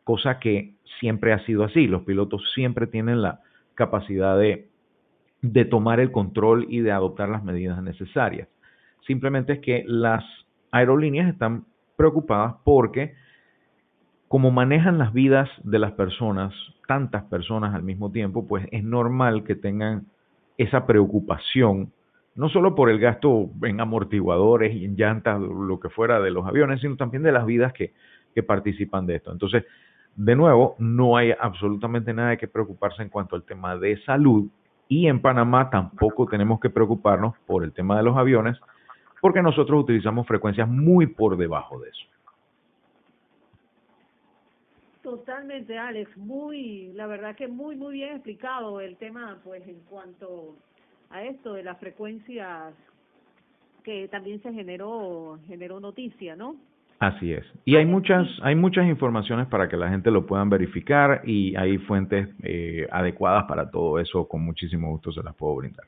Cosa 0.04 0.38
que 0.38 0.76
siempre 1.00 1.34
ha 1.34 1.44
sido 1.46 1.64
así. 1.64 1.88
Los 1.88 2.04
pilotos 2.04 2.44
siempre 2.54 2.86
tienen 2.86 3.24
la 3.24 3.42
capacidad 3.74 4.38
de, 4.38 4.70
de 5.42 5.66
tomar 5.66 6.00
el 6.00 6.12
control 6.12 6.68
y 6.70 6.82
de 6.82 6.92
adoptar 6.92 7.30
las 7.30 7.44
medidas 7.44 7.82
necesarias. 7.82 8.48
Simplemente 9.08 9.54
es 9.54 9.60
que 9.62 9.84
las 9.88 10.24
aerolíneas 10.72 11.30
están 11.30 11.66
preocupadas 11.96 12.56
porque 12.64 13.16
como 14.28 14.52
manejan 14.52 14.98
las 14.98 15.14
vidas 15.14 15.50
de 15.64 15.80
las 15.80 15.94
personas, 15.94 16.54
tantas 16.88 17.24
personas 17.24 17.74
al 17.74 17.84
mismo 17.84 18.12
tiempo, 18.12 18.46
pues 18.46 18.68
es 18.72 18.84
normal 18.84 19.44
que 19.44 19.56
tengan 19.56 20.08
esa 20.58 20.86
preocupación 20.86 21.92
no 22.38 22.50
solo 22.50 22.76
por 22.76 22.92
el 22.92 23.00
gasto 23.00 23.50
en 23.64 23.82
amortiguadores 23.82 24.74
y 24.76 24.86
en 24.86 24.96
llantas, 24.96 25.42
lo 25.42 25.80
que 25.80 25.90
fuera 25.90 26.20
de 26.20 26.30
los 26.30 26.46
aviones, 26.46 26.80
sino 26.82 26.96
también 26.96 27.24
de 27.24 27.32
las 27.32 27.46
vidas 27.46 27.74
que, 27.74 27.94
participan 28.46 29.08
de 29.08 29.16
esto. 29.16 29.32
Entonces, 29.32 29.66
de 30.16 30.36
nuevo, 30.36 30.76
no 30.78 31.18
hay 31.18 31.34
absolutamente 31.40 32.14
nada 32.14 32.30
de 32.30 32.38
que 32.38 32.48
preocuparse 32.48 33.02
en 33.02 33.10
cuanto 33.10 33.36
al 33.36 33.42
tema 33.42 33.76
de 33.76 34.00
salud 34.04 34.48
y 34.88 35.08
en 35.08 35.24
Panamá 35.24 35.72
tampoco 35.72 36.28
tenemos 36.28 36.60
que 36.60 36.70
preocuparnos 36.70 37.34
por 37.48 37.64
el 37.64 37.74
tema 37.74 37.98
de 37.98 38.04
los 38.04 38.16
aviones 38.16 38.60
porque 39.28 39.42
nosotros 39.42 39.84
utilizamos 39.84 40.26
frecuencias 40.26 40.70
muy 40.70 41.06
por 41.06 41.36
debajo 41.36 41.82
de 41.82 41.90
eso. 41.90 42.06
Totalmente, 45.04 45.78
Alex. 45.78 46.16
Muy, 46.16 46.94
la 46.94 47.08
verdad 47.08 47.36
que 47.36 47.50
muy, 47.50 47.76
muy 47.76 47.96
bien 47.96 48.14
explicado 48.14 48.80
el 48.80 48.96
tema, 48.96 49.38
pues 49.44 49.68
en 49.68 49.82
cuanto 49.90 50.56
a 51.10 51.24
esto 51.24 51.56
de 51.56 51.64
las 51.64 51.78
frecuencias 51.78 52.74
que 53.84 54.08
también 54.08 54.42
se 54.42 54.54
generó 54.54 55.38
generó 55.46 55.82
noticia, 55.82 56.38
¿no? 56.38 56.56
Así 57.00 57.34
es. 57.34 57.44
Y 57.66 57.76
hay 57.76 57.86
muchas 57.86 58.30
hay 58.44 58.56
muchas 58.56 58.88
informaciones 58.88 59.48
para 59.48 59.68
que 59.68 59.76
la 59.76 59.90
gente 59.90 60.10
lo 60.10 60.26
puedan 60.26 60.50
verificar 60.50 61.22
y 61.26 61.54
hay 61.58 61.80
fuentes 61.80 62.30
eh, 62.44 62.88
adecuadas 62.94 63.44
para 63.44 63.70
todo 63.70 64.00
eso. 64.00 64.26
Con 64.26 64.46
muchísimo 64.46 64.90
gusto 64.90 65.12
se 65.12 65.22
las 65.22 65.36
puedo 65.36 65.58
brindar. 65.58 65.86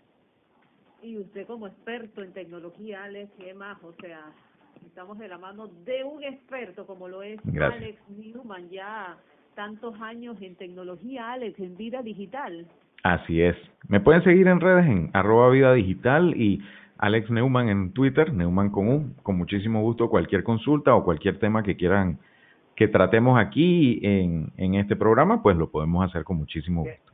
Y 1.01 1.17
usted 1.17 1.47
como 1.47 1.67
experto 1.67 2.21
en 2.21 2.33
tecnología, 2.33 3.03
Alex, 3.03 3.31
¿qué 3.39 3.53
más? 3.53 3.81
O 3.83 3.93
sea, 4.01 4.19
estamos 4.85 5.17
de 5.17 5.27
la 5.27 5.37
mano 5.37 5.67
de 5.85 6.03
un 6.03 6.23
experto 6.23 6.85
como 6.85 7.07
lo 7.07 7.23
es 7.23 7.39
Alex 7.59 7.97
Newman, 8.09 8.69
ya 8.69 9.17
tantos 9.55 9.99
años 10.01 10.37
en 10.41 10.55
tecnología, 10.55 11.31
Alex, 11.31 11.59
en 11.59 11.77
vida 11.77 12.01
digital. 12.01 12.67
Así 13.03 13.41
es. 13.41 13.55
Me 13.87 13.99
pueden 13.99 14.23
seguir 14.23 14.47
en 14.47 14.59
redes 14.59 14.85
en 14.85 15.09
arroba 15.13 15.49
vida 15.49 15.73
digital 15.73 16.33
y 16.35 16.61
Alex 16.97 17.29
Neumann 17.29 17.69
en 17.69 17.93
Twitter, 17.93 18.33
Neumann 18.33 18.69
con 18.69 18.87
U. 18.89 19.13
Con 19.23 19.37
muchísimo 19.37 19.81
gusto 19.81 20.09
cualquier 20.09 20.43
consulta 20.43 20.93
o 20.95 21.03
cualquier 21.03 21.39
tema 21.39 21.63
que 21.63 21.77
quieran 21.77 22.19
que 22.75 22.87
tratemos 22.87 23.37
aquí 23.39 23.99
en, 24.03 24.51
en 24.57 24.75
este 24.75 24.95
programa, 24.95 25.41
pues 25.41 25.57
lo 25.57 25.69
podemos 25.69 26.05
hacer 26.05 26.23
con 26.23 26.37
muchísimo 26.37 26.83
gusto. 26.83 27.08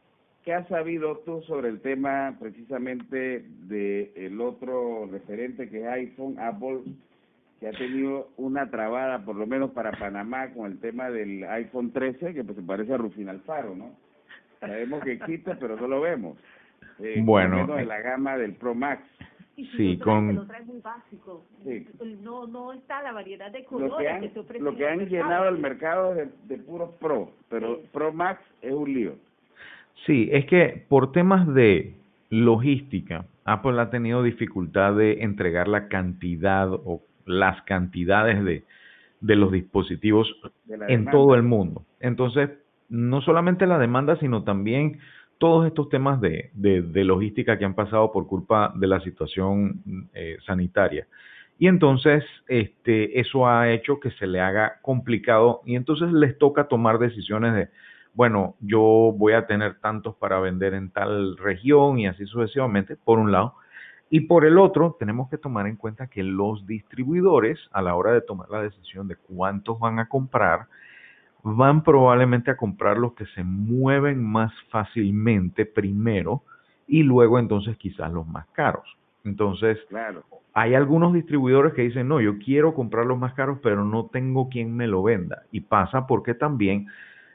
¿Qué 0.46 0.54
has 0.54 0.68
sabido 0.68 1.18
tú 1.26 1.42
sobre 1.48 1.70
el 1.70 1.82
tema 1.82 2.38
precisamente 2.40 3.44
de 3.64 4.14
el 4.16 4.40
otro 4.40 5.08
referente 5.12 5.68
que 5.68 5.82
es 5.82 5.88
iPhone, 5.88 6.38
Apple, 6.40 6.82
que 7.60 7.68
ha 7.68 7.72
tenido 7.72 8.30
una 8.38 8.70
trabada, 8.70 9.26
por 9.26 9.36
lo 9.36 9.48
menos 9.48 9.72
para 9.72 9.92
Panamá, 9.94 10.54
con 10.54 10.72
el 10.72 10.80
tema 10.80 11.10
del 11.10 11.44
iPhone 11.46 11.92
13, 11.92 12.36
que 12.36 12.44
pues 12.44 12.58
se 12.58 12.62
parece 12.62 12.94
a 12.94 12.98
Rufín 12.98 13.28
Alfaro, 13.28 13.76
¿no? 13.76 13.90
Sabemos 14.60 15.04
que 15.04 15.14
existe, 15.14 15.56
pero 15.56 15.78
no 15.78 15.88
lo 15.88 16.02
vemos. 16.02 16.38
Eh, 17.00 17.22
bueno. 17.24 17.66
de 17.76 17.84
la 17.84 18.02
gama 18.02 18.38
del 18.38 18.54
Pro 18.54 18.76
Max. 18.76 19.02
sí, 19.56 19.98
con... 19.98 20.36
Lo 20.36 20.46
trae 20.46 20.64
muy 20.64 20.80
básico. 20.80 21.44
No, 22.22 22.46
no 22.46 22.72
está 22.72 23.02
la 23.02 23.14
variedad 23.14 23.50
de 23.52 23.64
colores 23.66 23.92
lo 23.92 23.98
que 23.98 24.10
han, 24.10 24.22
que 24.22 24.60
Lo 24.60 24.76
que 24.76 24.88
han 24.88 25.10
llenado 25.10 25.50
el 25.50 25.58
mercado 25.58 26.12
es 26.12 26.18
de, 26.18 26.56
de 26.56 26.64
puros 26.64 26.92
Pro, 27.00 27.32
pero 27.50 27.82
Pro 27.92 28.14
Max 28.14 28.44
es 28.62 28.72
un 28.72 28.94
lío. 28.94 29.16
Sí, 30.06 30.30
es 30.32 30.46
que 30.46 30.86
por 30.88 31.12
temas 31.12 31.48
de 31.54 31.96
logística, 32.30 33.26
Apple 33.46 33.80
ha 33.80 33.90
tenido 33.90 34.24
dificultad 34.24 34.96
de 34.96 35.24
entregar 35.24 35.68
la 35.68 35.88
cantidad 35.88 36.72
o 36.72 37.02
las 37.26 37.62
cantidades 37.64 38.44
de, 38.44 38.64
de 39.22 39.36
los 39.36 39.52
dispositivos 39.52 40.28
en 40.88 41.06
todo 41.10 41.36
el 41.36 41.44
mundo. 41.44 41.84
Entonces, 42.00 42.50
no 42.90 43.22
solamente 43.22 43.66
la 43.66 43.80
demanda, 43.80 44.18
sino 44.18 44.44
también 44.44 45.00
todos 45.38 45.68
estos 45.68 45.90
temas 45.90 46.22
de, 46.22 46.52
de, 46.54 47.04
logística 47.04 47.58
que 47.58 47.66
han 47.66 47.74
pasado 47.74 48.12
por 48.12 48.28
culpa 48.28 48.74
de 48.76 48.88
la 48.88 49.00
situación 49.02 49.82
eh, 50.14 50.38
sanitaria. 50.46 51.08
Y 51.58 51.68
entonces, 51.68 52.24
este, 52.48 53.20
eso 53.20 53.48
ha 53.48 53.72
hecho 53.72 54.00
que 54.00 54.12
se 54.12 54.28
le 54.28 54.40
haga 54.40 54.80
complicado 54.82 55.62
y 55.66 55.76
entonces 55.76 56.12
les 56.12 56.38
toca 56.38 56.68
tomar 56.68 57.00
decisiones 57.00 57.54
de, 57.54 57.70
bueno, 58.16 58.56
yo 58.62 59.14
voy 59.16 59.34
a 59.34 59.46
tener 59.46 59.80
tantos 59.80 60.16
para 60.16 60.40
vender 60.40 60.74
en 60.74 60.90
tal 60.90 61.38
región 61.38 62.00
y 62.00 62.08
así 62.08 62.26
sucesivamente, 62.26 62.96
por 62.96 63.20
un 63.20 63.32
lado. 63.32 63.56
Y 64.10 64.22
por 64.22 64.46
el 64.46 64.58
otro, 64.58 64.96
tenemos 64.98 65.30
que 65.30 65.38
tomar 65.38 65.68
en 65.68 65.76
cuenta 65.76 66.08
que 66.08 66.24
los 66.24 66.66
distribuidores, 66.66 67.60
a 67.72 67.82
la 67.82 67.96
hora 67.96 68.14
de 68.14 68.22
tomar 68.22 68.50
la 68.50 68.62
decisión 68.62 69.08
de 69.10 69.18
cuántos 69.18 69.80
van 69.80 70.00
a 70.00 70.08
comprar, 70.08 70.68
van 71.44 71.84
probablemente 71.84 72.52
a 72.52 72.58
comprar 72.58 72.98
los 72.98 73.14
que 73.14 73.26
se 73.28 73.44
mueven 73.44 74.24
más 74.24 74.54
fácilmente 74.70 75.66
primero 75.66 76.44
y 76.88 77.04
luego 77.04 77.38
entonces 77.38 77.78
quizás 77.78 78.12
los 78.12 78.26
más 78.26 78.48
caros. 78.54 78.98
Entonces, 79.26 79.78
claro. 79.90 80.24
hay 80.54 80.76
algunos 80.76 81.14
distribuidores 81.14 81.74
que 81.74 81.82
dicen, 81.82 82.08
no, 82.08 82.22
yo 82.22 82.38
quiero 82.38 82.74
comprar 82.74 83.06
los 83.06 83.18
más 83.18 83.34
caros, 83.34 83.60
pero 83.62 83.84
no 83.84 84.06
tengo 84.06 84.50
quien 84.50 84.76
me 84.76 84.88
lo 84.88 85.04
venda. 85.04 85.44
Y 85.52 85.62
pasa 85.62 86.08
porque 86.08 86.34
también 86.34 86.88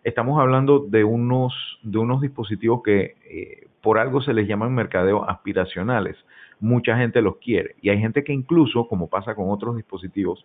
estamos 0.05 0.41
hablando 0.41 0.81
de 0.81 1.05
unos, 1.05 1.55
de 1.83 1.99
unos 1.99 2.21
dispositivos 2.21 2.83
que 2.83 3.17
eh, 3.25 3.69
por 3.83 3.99
algo 3.99 4.21
se 4.21 4.35
les 4.35 4.47
llaman 4.47 4.75
mercadeo 4.75 5.29
aspiracionales 5.29 6.17
mucha 6.61 6.97
gente 6.97 7.23
los 7.23 7.39
quiere. 7.39 7.75
Y 7.81 7.89
hay 7.89 7.99
gente 7.99 8.23
que 8.23 8.33
incluso, 8.33 8.87
como 8.87 9.09
pasa 9.09 9.35
con 9.35 9.51
otros 9.51 9.77
dispositivos, 9.77 10.45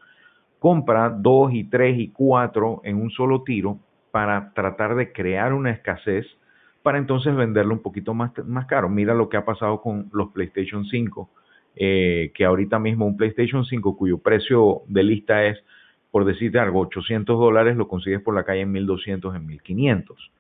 compra 0.60 1.10
dos 1.10 1.54
y 1.54 1.66
tres 1.66 2.00
y 2.00 2.10
cuatro 2.10 2.82
en 2.84 2.98
un 2.98 3.12
solo 3.12 3.44
tiro 3.44 3.78
para 4.12 4.54
tratar 4.54 4.96
de 4.96 5.12
crear 5.12 5.54
una 5.54 5.72
escasez 5.72 6.26
para 6.82 6.98
entonces 6.98 7.36
venderlo 7.36 7.74
un 7.74 7.82
poquito 7.82 8.14
más, 8.14 8.32
más 8.46 8.66
caro. 8.66 8.90
Mira 8.90 9.14
lo 9.14 9.28
que 9.28 9.38
ha 9.38 9.46
pasado 9.46 9.82
con 9.82 10.10
los 10.14 10.30
PlayStation 10.30 10.86
5, 10.86 11.30
eh, 11.76 12.32
que 12.34 12.46
ahorita 12.46 12.80
mismo 12.80 13.06
un 13.06 13.18
PlayStation 13.18 13.66
5 13.66 13.98
cuyo 13.98 14.20
precio 14.20 14.84
de 14.88 15.04
lista 15.04 15.44
es, 15.46 15.58
por 16.16 16.24
decirte 16.24 16.60
algo, 16.60 16.80
800 16.80 17.38
dólares, 17.38 17.76
lo 17.76 17.90
consigues 17.90 18.22
por 18.22 18.34
la 18.34 18.46
calle 18.46 18.62
en 18.62 18.72
1200, 18.72 19.36
en 19.36 19.46
1500. 19.48 20.32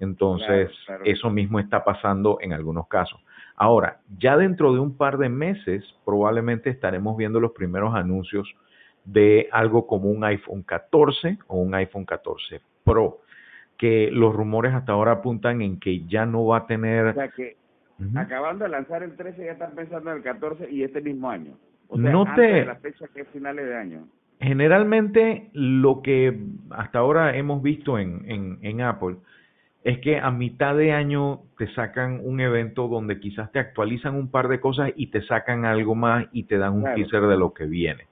Entonces, 0.00 0.68
eso 1.04 1.30
mismo 1.30 1.60
está 1.60 1.84
pasando 1.84 2.38
en 2.40 2.52
algunos 2.52 2.88
casos. 2.88 3.20
Ahora, 3.54 4.00
ya 4.18 4.36
dentro 4.36 4.72
de 4.72 4.80
un 4.80 4.96
par 4.96 5.18
de 5.18 5.28
meses 5.28 5.84
probablemente 6.04 6.70
estaremos 6.70 7.16
viendo 7.16 7.38
los 7.38 7.52
primeros 7.52 7.94
anuncios 7.94 8.52
de 9.04 9.48
algo 9.52 9.86
como 9.86 10.10
un 10.10 10.24
iPhone 10.24 10.64
14 10.64 11.38
o 11.46 11.60
un 11.60 11.72
iPhone 11.76 12.04
14 12.04 12.60
Pro, 12.82 13.20
que 13.78 14.10
los 14.10 14.34
rumores 14.34 14.74
hasta 14.74 14.90
ahora 14.90 15.12
apuntan 15.12 15.62
en 15.62 15.78
que 15.78 16.04
ya 16.06 16.26
no 16.26 16.46
va 16.46 16.56
a 16.56 16.66
tener... 16.66 17.06
O 17.06 17.14
sea 17.14 17.28
que 17.28 17.56
acabando 18.16 18.64
de 18.64 18.70
lanzar 18.70 19.04
el 19.04 19.14
13 19.14 19.44
ya 19.44 19.52
están 19.52 19.76
pensando 19.76 20.10
en 20.10 20.16
el 20.16 20.22
14 20.24 20.68
y 20.68 20.82
este 20.82 21.00
mismo 21.00 21.30
año. 21.30 21.52
O 21.86 21.96
sea, 21.96 22.10
no 22.10 22.22
antes 22.22 22.54
de 22.54 22.64
la 22.64 22.74
fecha 22.74 23.06
que 23.14 23.20
es 23.20 23.28
finales 23.28 23.66
de 23.66 23.76
año. 23.76 24.08
Generalmente 24.40 25.50
lo 25.52 26.02
que 26.02 26.36
hasta 26.70 26.98
ahora 26.98 27.36
hemos 27.36 27.62
visto 27.62 27.98
en, 27.98 28.24
en, 28.28 28.58
en 28.62 28.80
Apple 28.80 29.16
es 29.84 29.98
que 29.98 30.18
a 30.18 30.30
mitad 30.30 30.76
de 30.76 30.92
año 30.92 31.42
te 31.58 31.72
sacan 31.74 32.20
un 32.22 32.40
evento 32.40 32.88
donde 32.88 33.18
quizás 33.18 33.50
te 33.50 33.58
actualizan 33.58 34.14
un 34.14 34.30
par 34.30 34.48
de 34.48 34.60
cosas 34.60 34.92
y 34.96 35.08
te 35.08 35.22
sacan 35.22 35.64
algo 35.64 35.94
más 35.94 36.26
y 36.32 36.44
te 36.44 36.58
dan 36.58 36.74
un 36.74 36.94
teaser 36.94 37.22
de 37.26 37.36
lo 37.36 37.52
que 37.52 37.66
viene. 37.66 38.06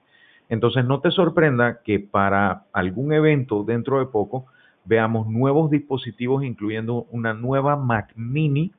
Entonces 0.49 0.83
no 0.83 0.99
te 0.99 1.11
sorprenda 1.11 1.81
que 1.81 1.99
para 1.99 2.65
algún 2.73 3.13
evento 3.13 3.63
dentro 3.63 3.99
de 3.99 4.07
poco 4.07 4.47
veamos 4.83 5.27
nuevos 5.27 5.71
dispositivos 5.71 6.43
incluyendo 6.43 7.07
una 7.11 7.33
nueva 7.33 7.77
Mac 7.77 8.11
mini 8.15 8.73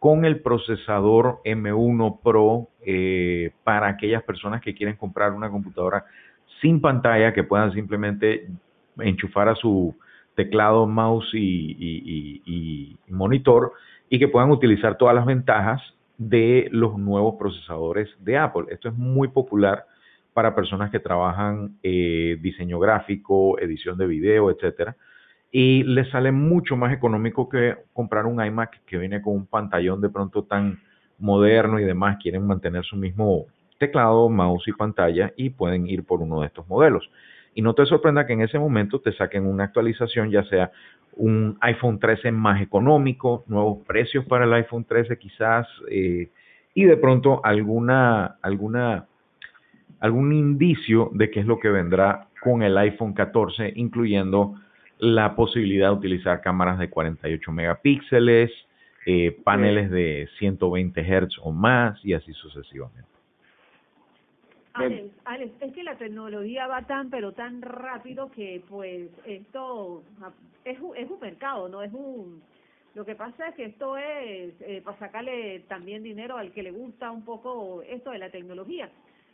con 0.00 0.24
el 0.24 0.40
procesador 0.40 1.40
M1 1.44 2.18
Pro 2.24 2.70
eh, 2.84 3.52
para 3.62 3.86
aquellas 3.86 4.24
personas 4.24 4.60
que 4.60 4.74
quieren 4.74 4.96
comprar 4.96 5.32
una 5.32 5.48
computadora 5.48 6.04
sin 6.62 6.80
pantalla 6.80 7.34
que 7.34 7.44
puedan 7.44 7.72
simplemente 7.72 8.48
enchufar 8.98 9.48
a 9.48 9.54
su 9.56 9.94
teclado, 10.34 10.86
mouse 10.86 11.34
y, 11.34 12.96
monitor 13.08 13.72
y 14.08 14.18
que 14.18 14.28
puedan 14.28 14.50
utilizar 14.50 14.96
todas 14.96 15.14
las 15.14 15.26
ventajas 15.26 15.82
de 16.16 16.68
los 16.70 16.96
nuevos 16.96 17.34
procesadores 17.38 18.08
de 18.20 18.38
Apple. 18.38 18.66
Esto 18.70 18.88
es 18.88 18.94
muy 18.94 19.28
popular 19.28 19.84
para 20.32 20.54
personas 20.54 20.90
que 20.90 21.00
trabajan 21.00 21.76
eh, 21.82 22.38
diseño 22.40 22.78
gráfico, 22.78 23.58
edición 23.58 23.98
de 23.98 24.06
video, 24.06 24.50
etcétera. 24.50 24.96
Y 25.50 25.82
les 25.82 26.08
sale 26.10 26.32
mucho 26.32 26.76
más 26.76 26.94
económico 26.94 27.48
que 27.48 27.76
comprar 27.92 28.24
un 28.24 28.42
iMac 28.42 28.82
que 28.86 28.96
viene 28.96 29.20
con 29.20 29.34
un 29.34 29.46
pantallón 29.46 30.00
de 30.00 30.08
pronto 30.08 30.44
tan 30.44 30.80
moderno 31.18 31.78
y 31.78 31.84
demás. 31.84 32.16
Quieren 32.22 32.46
mantener 32.46 32.84
su 32.84 32.96
mismo 32.96 33.46
teclado, 33.78 34.28
mouse 34.28 34.68
y 34.68 34.72
pantalla 34.72 35.32
y 35.36 35.50
pueden 35.50 35.86
ir 35.86 36.04
por 36.04 36.20
uno 36.20 36.40
de 36.40 36.46
estos 36.46 36.66
modelos. 36.68 37.10
Y 37.54 37.62
no 37.62 37.74
te 37.74 37.84
sorprenda 37.86 38.26
que 38.26 38.32
en 38.32 38.42
ese 38.42 38.58
momento 38.58 39.00
te 39.00 39.12
saquen 39.12 39.46
una 39.46 39.64
actualización, 39.64 40.30
ya 40.30 40.44
sea 40.44 40.70
un 41.14 41.58
iPhone 41.60 41.98
13 41.98 42.32
más 42.32 42.62
económico, 42.62 43.44
nuevos 43.46 43.84
precios 43.86 44.24
para 44.24 44.44
el 44.44 44.52
iPhone 44.54 44.84
13 44.84 45.18
quizás, 45.18 45.66
eh, 45.90 46.30
y 46.74 46.84
de 46.84 46.96
pronto 46.96 47.44
alguna, 47.44 48.36
alguna, 48.40 49.06
algún 50.00 50.32
indicio 50.32 51.10
de 51.12 51.30
qué 51.30 51.40
es 51.40 51.46
lo 51.46 51.58
que 51.58 51.68
vendrá 51.68 52.28
con 52.40 52.62
el 52.62 52.76
iPhone 52.78 53.12
14, 53.12 53.72
incluyendo 53.76 54.54
la 54.98 55.34
posibilidad 55.36 55.88
de 55.88 55.96
utilizar 55.96 56.40
cámaras 56.40 56.78
de 56.78 56.88
48 56.88 57.52
megapíxeles, 57.52 58.50
eh, 59.04 59.36
paneles 59.44 59.90
de 59.90 60.28
120 60.38 61.02
Hz 61.02 61.38
o 61.42 61.52
más 61.52 62.02
y 62.04 62.14
así 62.14 62.32
sucesivamente. 62.32 63.08
Alex, 64.74 65.14
Alex, 65.24 65.52
es 65.60 65.72
que 65.72 65.82
la 65.82 65.96
tecnología 65.96 66.66
va 66.66 66.82
tan 66.82 67.10
pero 67.10 67.32
tan 67.32 67.60
rápido 67.60 68.30
que 68.30 68.62
pues 68.68 69.10
esto 69.26 70.02
es, 70.64 70.78
es 70.96 71.10
un 71.10 71.20
mercado, 71.20 71.68
no 71.68 71.82
es 71.82 71.92
un... 71.92 72.42
Lo 72.94 73.06
que 73.06 73.14
pasa 73.14 73.48
es 73.48 73.54
que 73.54 73.64
esto 73.64 73.96
es 73.96 74.54
eh, 74.60 74.82
para 74.84 74.98
sacarle 74.98 75.60
también 75.60 76.02
dinero 76.02 76.36
al 76.36 76.52
que 76.52 76.62
le 76.62 76.70
gusta 76.70 77.10
un 77.10 77.24
poco 77.24 77.82
esto 77.82 78.10
de 78.10 78.18
la 78.18 78.30
tecnología. 78.30 78.90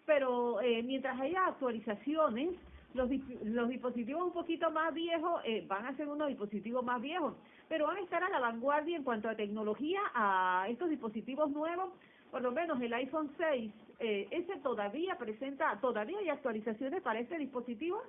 Pero 0.06 0.60
eh, 0.60 0.82
mientras 0.82 1.20
haya 1.20 1.46
actualizaciones, 1.46 2.50
los, 2.94 3.10
los 3.42 3.68
dispositivos 3.68 4.22
un 4.22 4.32
poquito 4.32 4.70
más 4.70 4.94
viejos 4.94 5.42
eh, 5.44 5.64
van 5.68 5.86
a 5.86 5.96
ser 5.96 6.08
unos 6.08 6.28
dispositivos 6.28 6.84
más 6.84 7.02
viejos, 7.02 7.34
pero 7.68 7.86
van 7.86 7.96
a 7.96 8.00
estar 8.00 8.22
a 8.22 8.30
la 8.30 8.38
vanguardia 8.38 8.96
en 8.96 9.04
cuanto 9.04 9.28
a 9.28 9.34
tecnología, 9.34 10.00
a 10.14 10.66
estos 10.68 10.88
dispositivos 10.88 11.50
nuevos, 11.50 11.90
por 12.30 12.42
lo 12.42 12.52
menos 12.52 12.80
el 12.80 12.92
iPhone 12.94 13.30
6 13.38 13.72
eh, 14.00 14.28
¿ese 14.30 14.56
todavía 14.62 15.16
presenta, 15.18 15.78
todavía 15.80 16.18
hay 16.18 16.28
actualizaciones 16.28 17.02
para 17.02 17.20
este 17.20 17.38
dispositivo? 17.38 18.00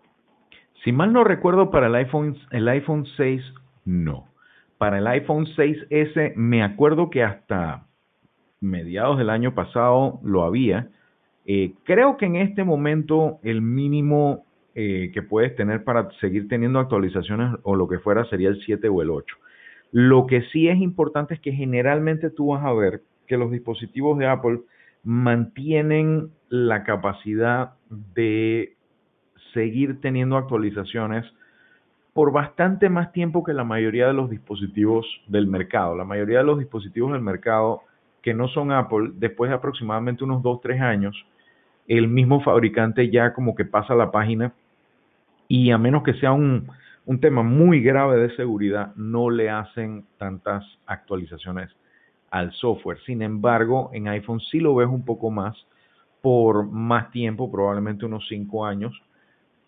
Si 0.84 0.92
mal 0.92 1.12
no 1.12 1.24
recuerdo, 1.24 1.72
para 1.72 1.88
el 1.88 1.96
iPhone, 1.96 2.38
el 2.52 2.68
iPhone 2.68 3.06
6 3.18 3.42
no. 3.86 4.28
Para 4.78 5.00
el 5.00 5.08
iPhone 5.08 5.46
6S 5.46 6.36
me 6.36 6.64
acuerdo 6.64 7.10
que 7.10 7.24
hasta 7.24 7.86
mediados 8.62 9.18
del 9.18 9.30
año 9.30 9.54
pasado 9.54 10.20
lo 10.24 10.44
había. 10.44 10.90
Eh, 11.46 11.74
creo 11.84 12.18
que 12.18 12.28
en 12.28 12.38
este 12.38 12.64
momento 12.64 13.40
el 13.44 13.62
mínimo 13.62 14.46
eh, 14.76 15.12
que 15.14 15.22
puedes 15.22 15.56
tener 15.56 15.84
para 15.84 16.10
seguir 16.22 16.48
teniendo 16.48 16.80
actualizaciones 16.80 17.56
o 17.64 17.76
lo 17.76 17.88
que 17.88 18.00
fuera 18.00 18.24
sería 18.26 18.50
el 18.50 18.62
7 18.64 18.88
o 18.88 19.02
el 19.02 19.10
8. 19.10 19.36
Lo 19.92 20.28
que 20.28 20.44
sí 20.54 20.70
es 20.70 20.80
importante 20.80 21.34
es 21.34 21.40
que 21.40 21.52
generalmente 21.52 22.30
tú 22.30 22.50
vas 22.50 22.64
a 22.64 22.74
ver 22.74 23.02
que 23.28 23.38
los 23.38 23.52
dispositivos 23.52 24.18
de 24.18 24.28
Apple 24.28 24.60
mantienen 25.04 26.32
la 26.50 26.84
capacidad 26.84 27.74
de 27.90 28.76
seguir 29.54 30.02
teniendo 30.02 30.38
actualizaciones 30.38 31.26
por 32.14 32.32
bastante 32.32 32.90
más 32.90 33.12
tiempo 33.12 33.44
que 33.44 33.54
la 33.54 33.64
mayoría 33.64 34.08
de 34.08 34.14
los 34.14 34.30
dispositivos 34.30 35.06
del 35.28 35.48
mercado. 35.48 35.96
La 35.96 36.04
mayoría 36.04 36.40
de 36.40 36.44
los 36.44 36.60
dispositivos 36.60 37.14
del 37.14 37.22
mercado 37.22 37.84
que 38.22 38.34
no 38.34 38.48
son 38.50 38.72
Apple, 38.72 39.12
después 39.14 39.50
de 39.50 39.56
aproximadamente 39.56 40.24
unos 40.24 40.44
2, 40.44 40.62
3 40.62 40.82
años, 40.82 41.26
el 41.88 42.08
mismo 42.08 42.42
fabricante 42.42 43.10
ya 43.10 43.34
como 43.34 43.56
que 43.56 43.66
pasa 43.66 43.96
la 43.96 44.12
página 44.12 44.54
y 45.48 45.72
a 45.72 45.78
menos 45.78 46.04
que 46.04 46.14
sea 46.16 46.32
un, 46.34 46.68
un 47.06 47.20
tema 47.20 47.42
muy 47.42 47.82
grave 47.82 48.18
de 48.18 48.36
seguridad, 48.36 48.94
no 48.96 49.30
le 49.30 49.50
hacen 49.50 50.06
tantas 50.18 50.64
actualizaciones 50.86 51.72
al 52.32 52.52
software. 52.54 53.00
Sin 53.06 53.22
embargo, 53.22 53.90
en 53.94 54.08
iPhone 54.08 54.40
sí 54.40 54.60
lo 54.60 54.76
ves 54.76 54.88
un 54.88 55.06
poco 55.06 55.32
más 55.32 55.56
por 56.22 56.70
más 56.70 57.12
tiempo, 57.12 57.52
probablemente 57.52 58.06
unos 58.06 58.28
5 58.28 58.66
años, 58.66 58.94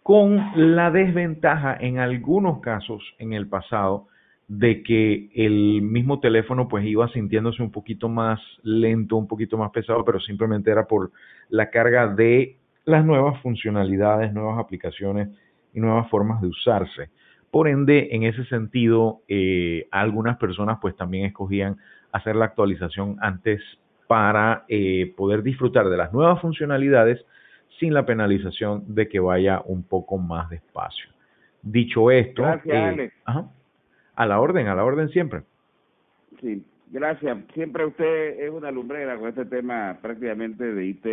con 0.04 0.42
la 0.56 0.92
desventaja 0.92 1.78
en 1.80 2.00
algunos 2.00 2.60
casos 2.60 3.02
en 3.20 3.34
el 3.34 3.48
pasado 3.48 4.08
de 4.48 4.84
que 4.84 5.30
el 5.34 5.82
mismo 5.82 6.20
teléfono 6.20 6.68
pues 6.68 6.86
iba 6.86 7.08
sintiéndose 7.10 7.64
un 7.64 7.72
poquito 7.72 8.10
más 8.10 8.40
lento, 8.64 9.16
un 9.16 9.28
poquito 9.28 9.58
más 9.58 9.72
pesado, 9.72 10.04
pero 10.04 10.20
simplemente 10.20 10.70
era 10.72 10.88
por 10.88 11.12
la 11.50 11.70
carga 11.70 12.14
de 12.14 12.58
las 12.84 13.06
nuevas 13.06 13.40
funcionalidades, 13.42 14.34
nuevas 14.34 14.60
aplicaciones 14.60 15.30
y 15.74 15.80
nuevas 15.80 16.10
formas 16.10 16.42
de 16.42 16.48
usarse. 16.48 17.10
Por 17.50 17.68
ende, 17.68 18.10
en 18.12 18.24
ese 18.24 18.44
sentido, 18.46 19.22
eh, 19.28 19.88
algunas 19.92 20.38
personas 20.38 20.80
pues 20.82 20.96
también 20.96 21.26
escogían 21.26 21.78
hacer 22.12 22.36
la 22.36 22.46
actualización 22.46 23.18
antes 23.22 23.62
para 24.08 24.66
eh, 24.68 25.14
poder 25.16 25.42
disfrutar 25.42 25.90
de 25.90 25.98
las 25.98 26.12
nuevas 26.12 26.42
funcionalidades 26.42 27.26
sin 27.80 27.94
la 27.94 28.06
penalización 28.06 28.84
de 28.94 29.08
que 29.08 29.20
vaya 29.20 29.62
un 29.66 29.84
poco 29.84 30.18
más 30.18 30.50
despacio. 30.50 31.10
Dicho 31.62 32.12
esto, 32.12 32.44
Gracias, 32.44 33.14
Ajá, 33.26 33.50
a 34.16 34.26
la 34.26 34.40
orden, 34.40 34.68
a 34.68 34.76
la 34.76 34.84
orden 34.84 35.10
siempre. 35.10 35.44
Sí, 36.42 36.64
gracias. 36.90 37.38
Siempre 37.54 37.86
usted 37.86 38.40
es 38.40 38.52
una 38.52 38.72
lumbrera 38.72 39.18
con 39.18 39.30
este 39.30 39.46
tema 39.46 39.98
prácticamente 40.02 40.74
de 40.74 40.86
IT 40.86 41.06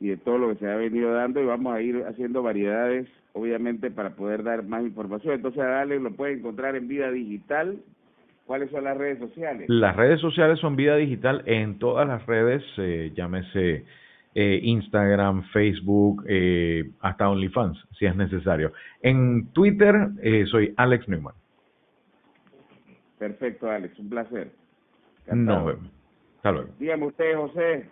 y 0.00 0.08
de 0.08 0.16
todo 0.16 0.38
lo 0.38 0.48
que 0.48 0.56
se 0.56 0.70
ha 0.70 0.76
venido 0.76 1.12
dando 1.12 1.40
y 1.40 1.46
vamos 1.46 1.74
a 1.74 1.80
ir 1.80 2.04
haciendo 2.08 2.42
variedades, 2.42 3.08
obviamente, 3.32 3.90
para 3.90 4.16
poder 4.16 4.42
dar 4.42 4.64
más 4.64 4.82
información. 4.82 5.34
Entonces, 5.34 5.62
a 5.62 5.82
Alex 5.82 6.02
lo 6.02 6.12
puede 6.12 6.34
encontrar 6.34 6.74
en 6.76 6.88
Vida 6.88 7.10
Digital. 7.10 7.78
¿Cuáles 8.46 8.70
son 8.70 8.84
las 8.84 8.96
redes 8.96 9.18
sociales? 9.18 9.66
Las 9.68 9.96
redes 9.96 10.20
sociales 10.20 10.58
son 10.58 10.76
Vida 10.76 10.96
Digital 10.96 11.42
en 11.46 11.78
todas 11.78 12.06
las 12.06 12.26
redes, 12.26 12.62
eh, 12.76 13.12
llámese 13.14 13.84
eh, 14.36 14.58
Instagram, 14.64 15.44
Facebook, 15.52 16.24
eh, 16.26 16.90
hasta 17.00 17.30
OnlyFans, 17.30 17.78
si 17.96 18.04
es 18.04 18.16
necesario. 18.16 18.72
En 19.00 19.46
Twitter 19.52 19.94
eh, 20.22 20.44
soy 20.46 20.74
Alex 20.76 21.08
Newman. 21.08 21.34
Perfecto, 23.18 23.70
Alex, 23.70 23.96
un 23.98 24.10
placer. 24.10 24.50
No, 25.32 25.68
Hasta 26.36 26.50
luego. 26.50 26.68
Dígame 26.80 27.06
usted, 27.06 27.36
José. 27.36 27.86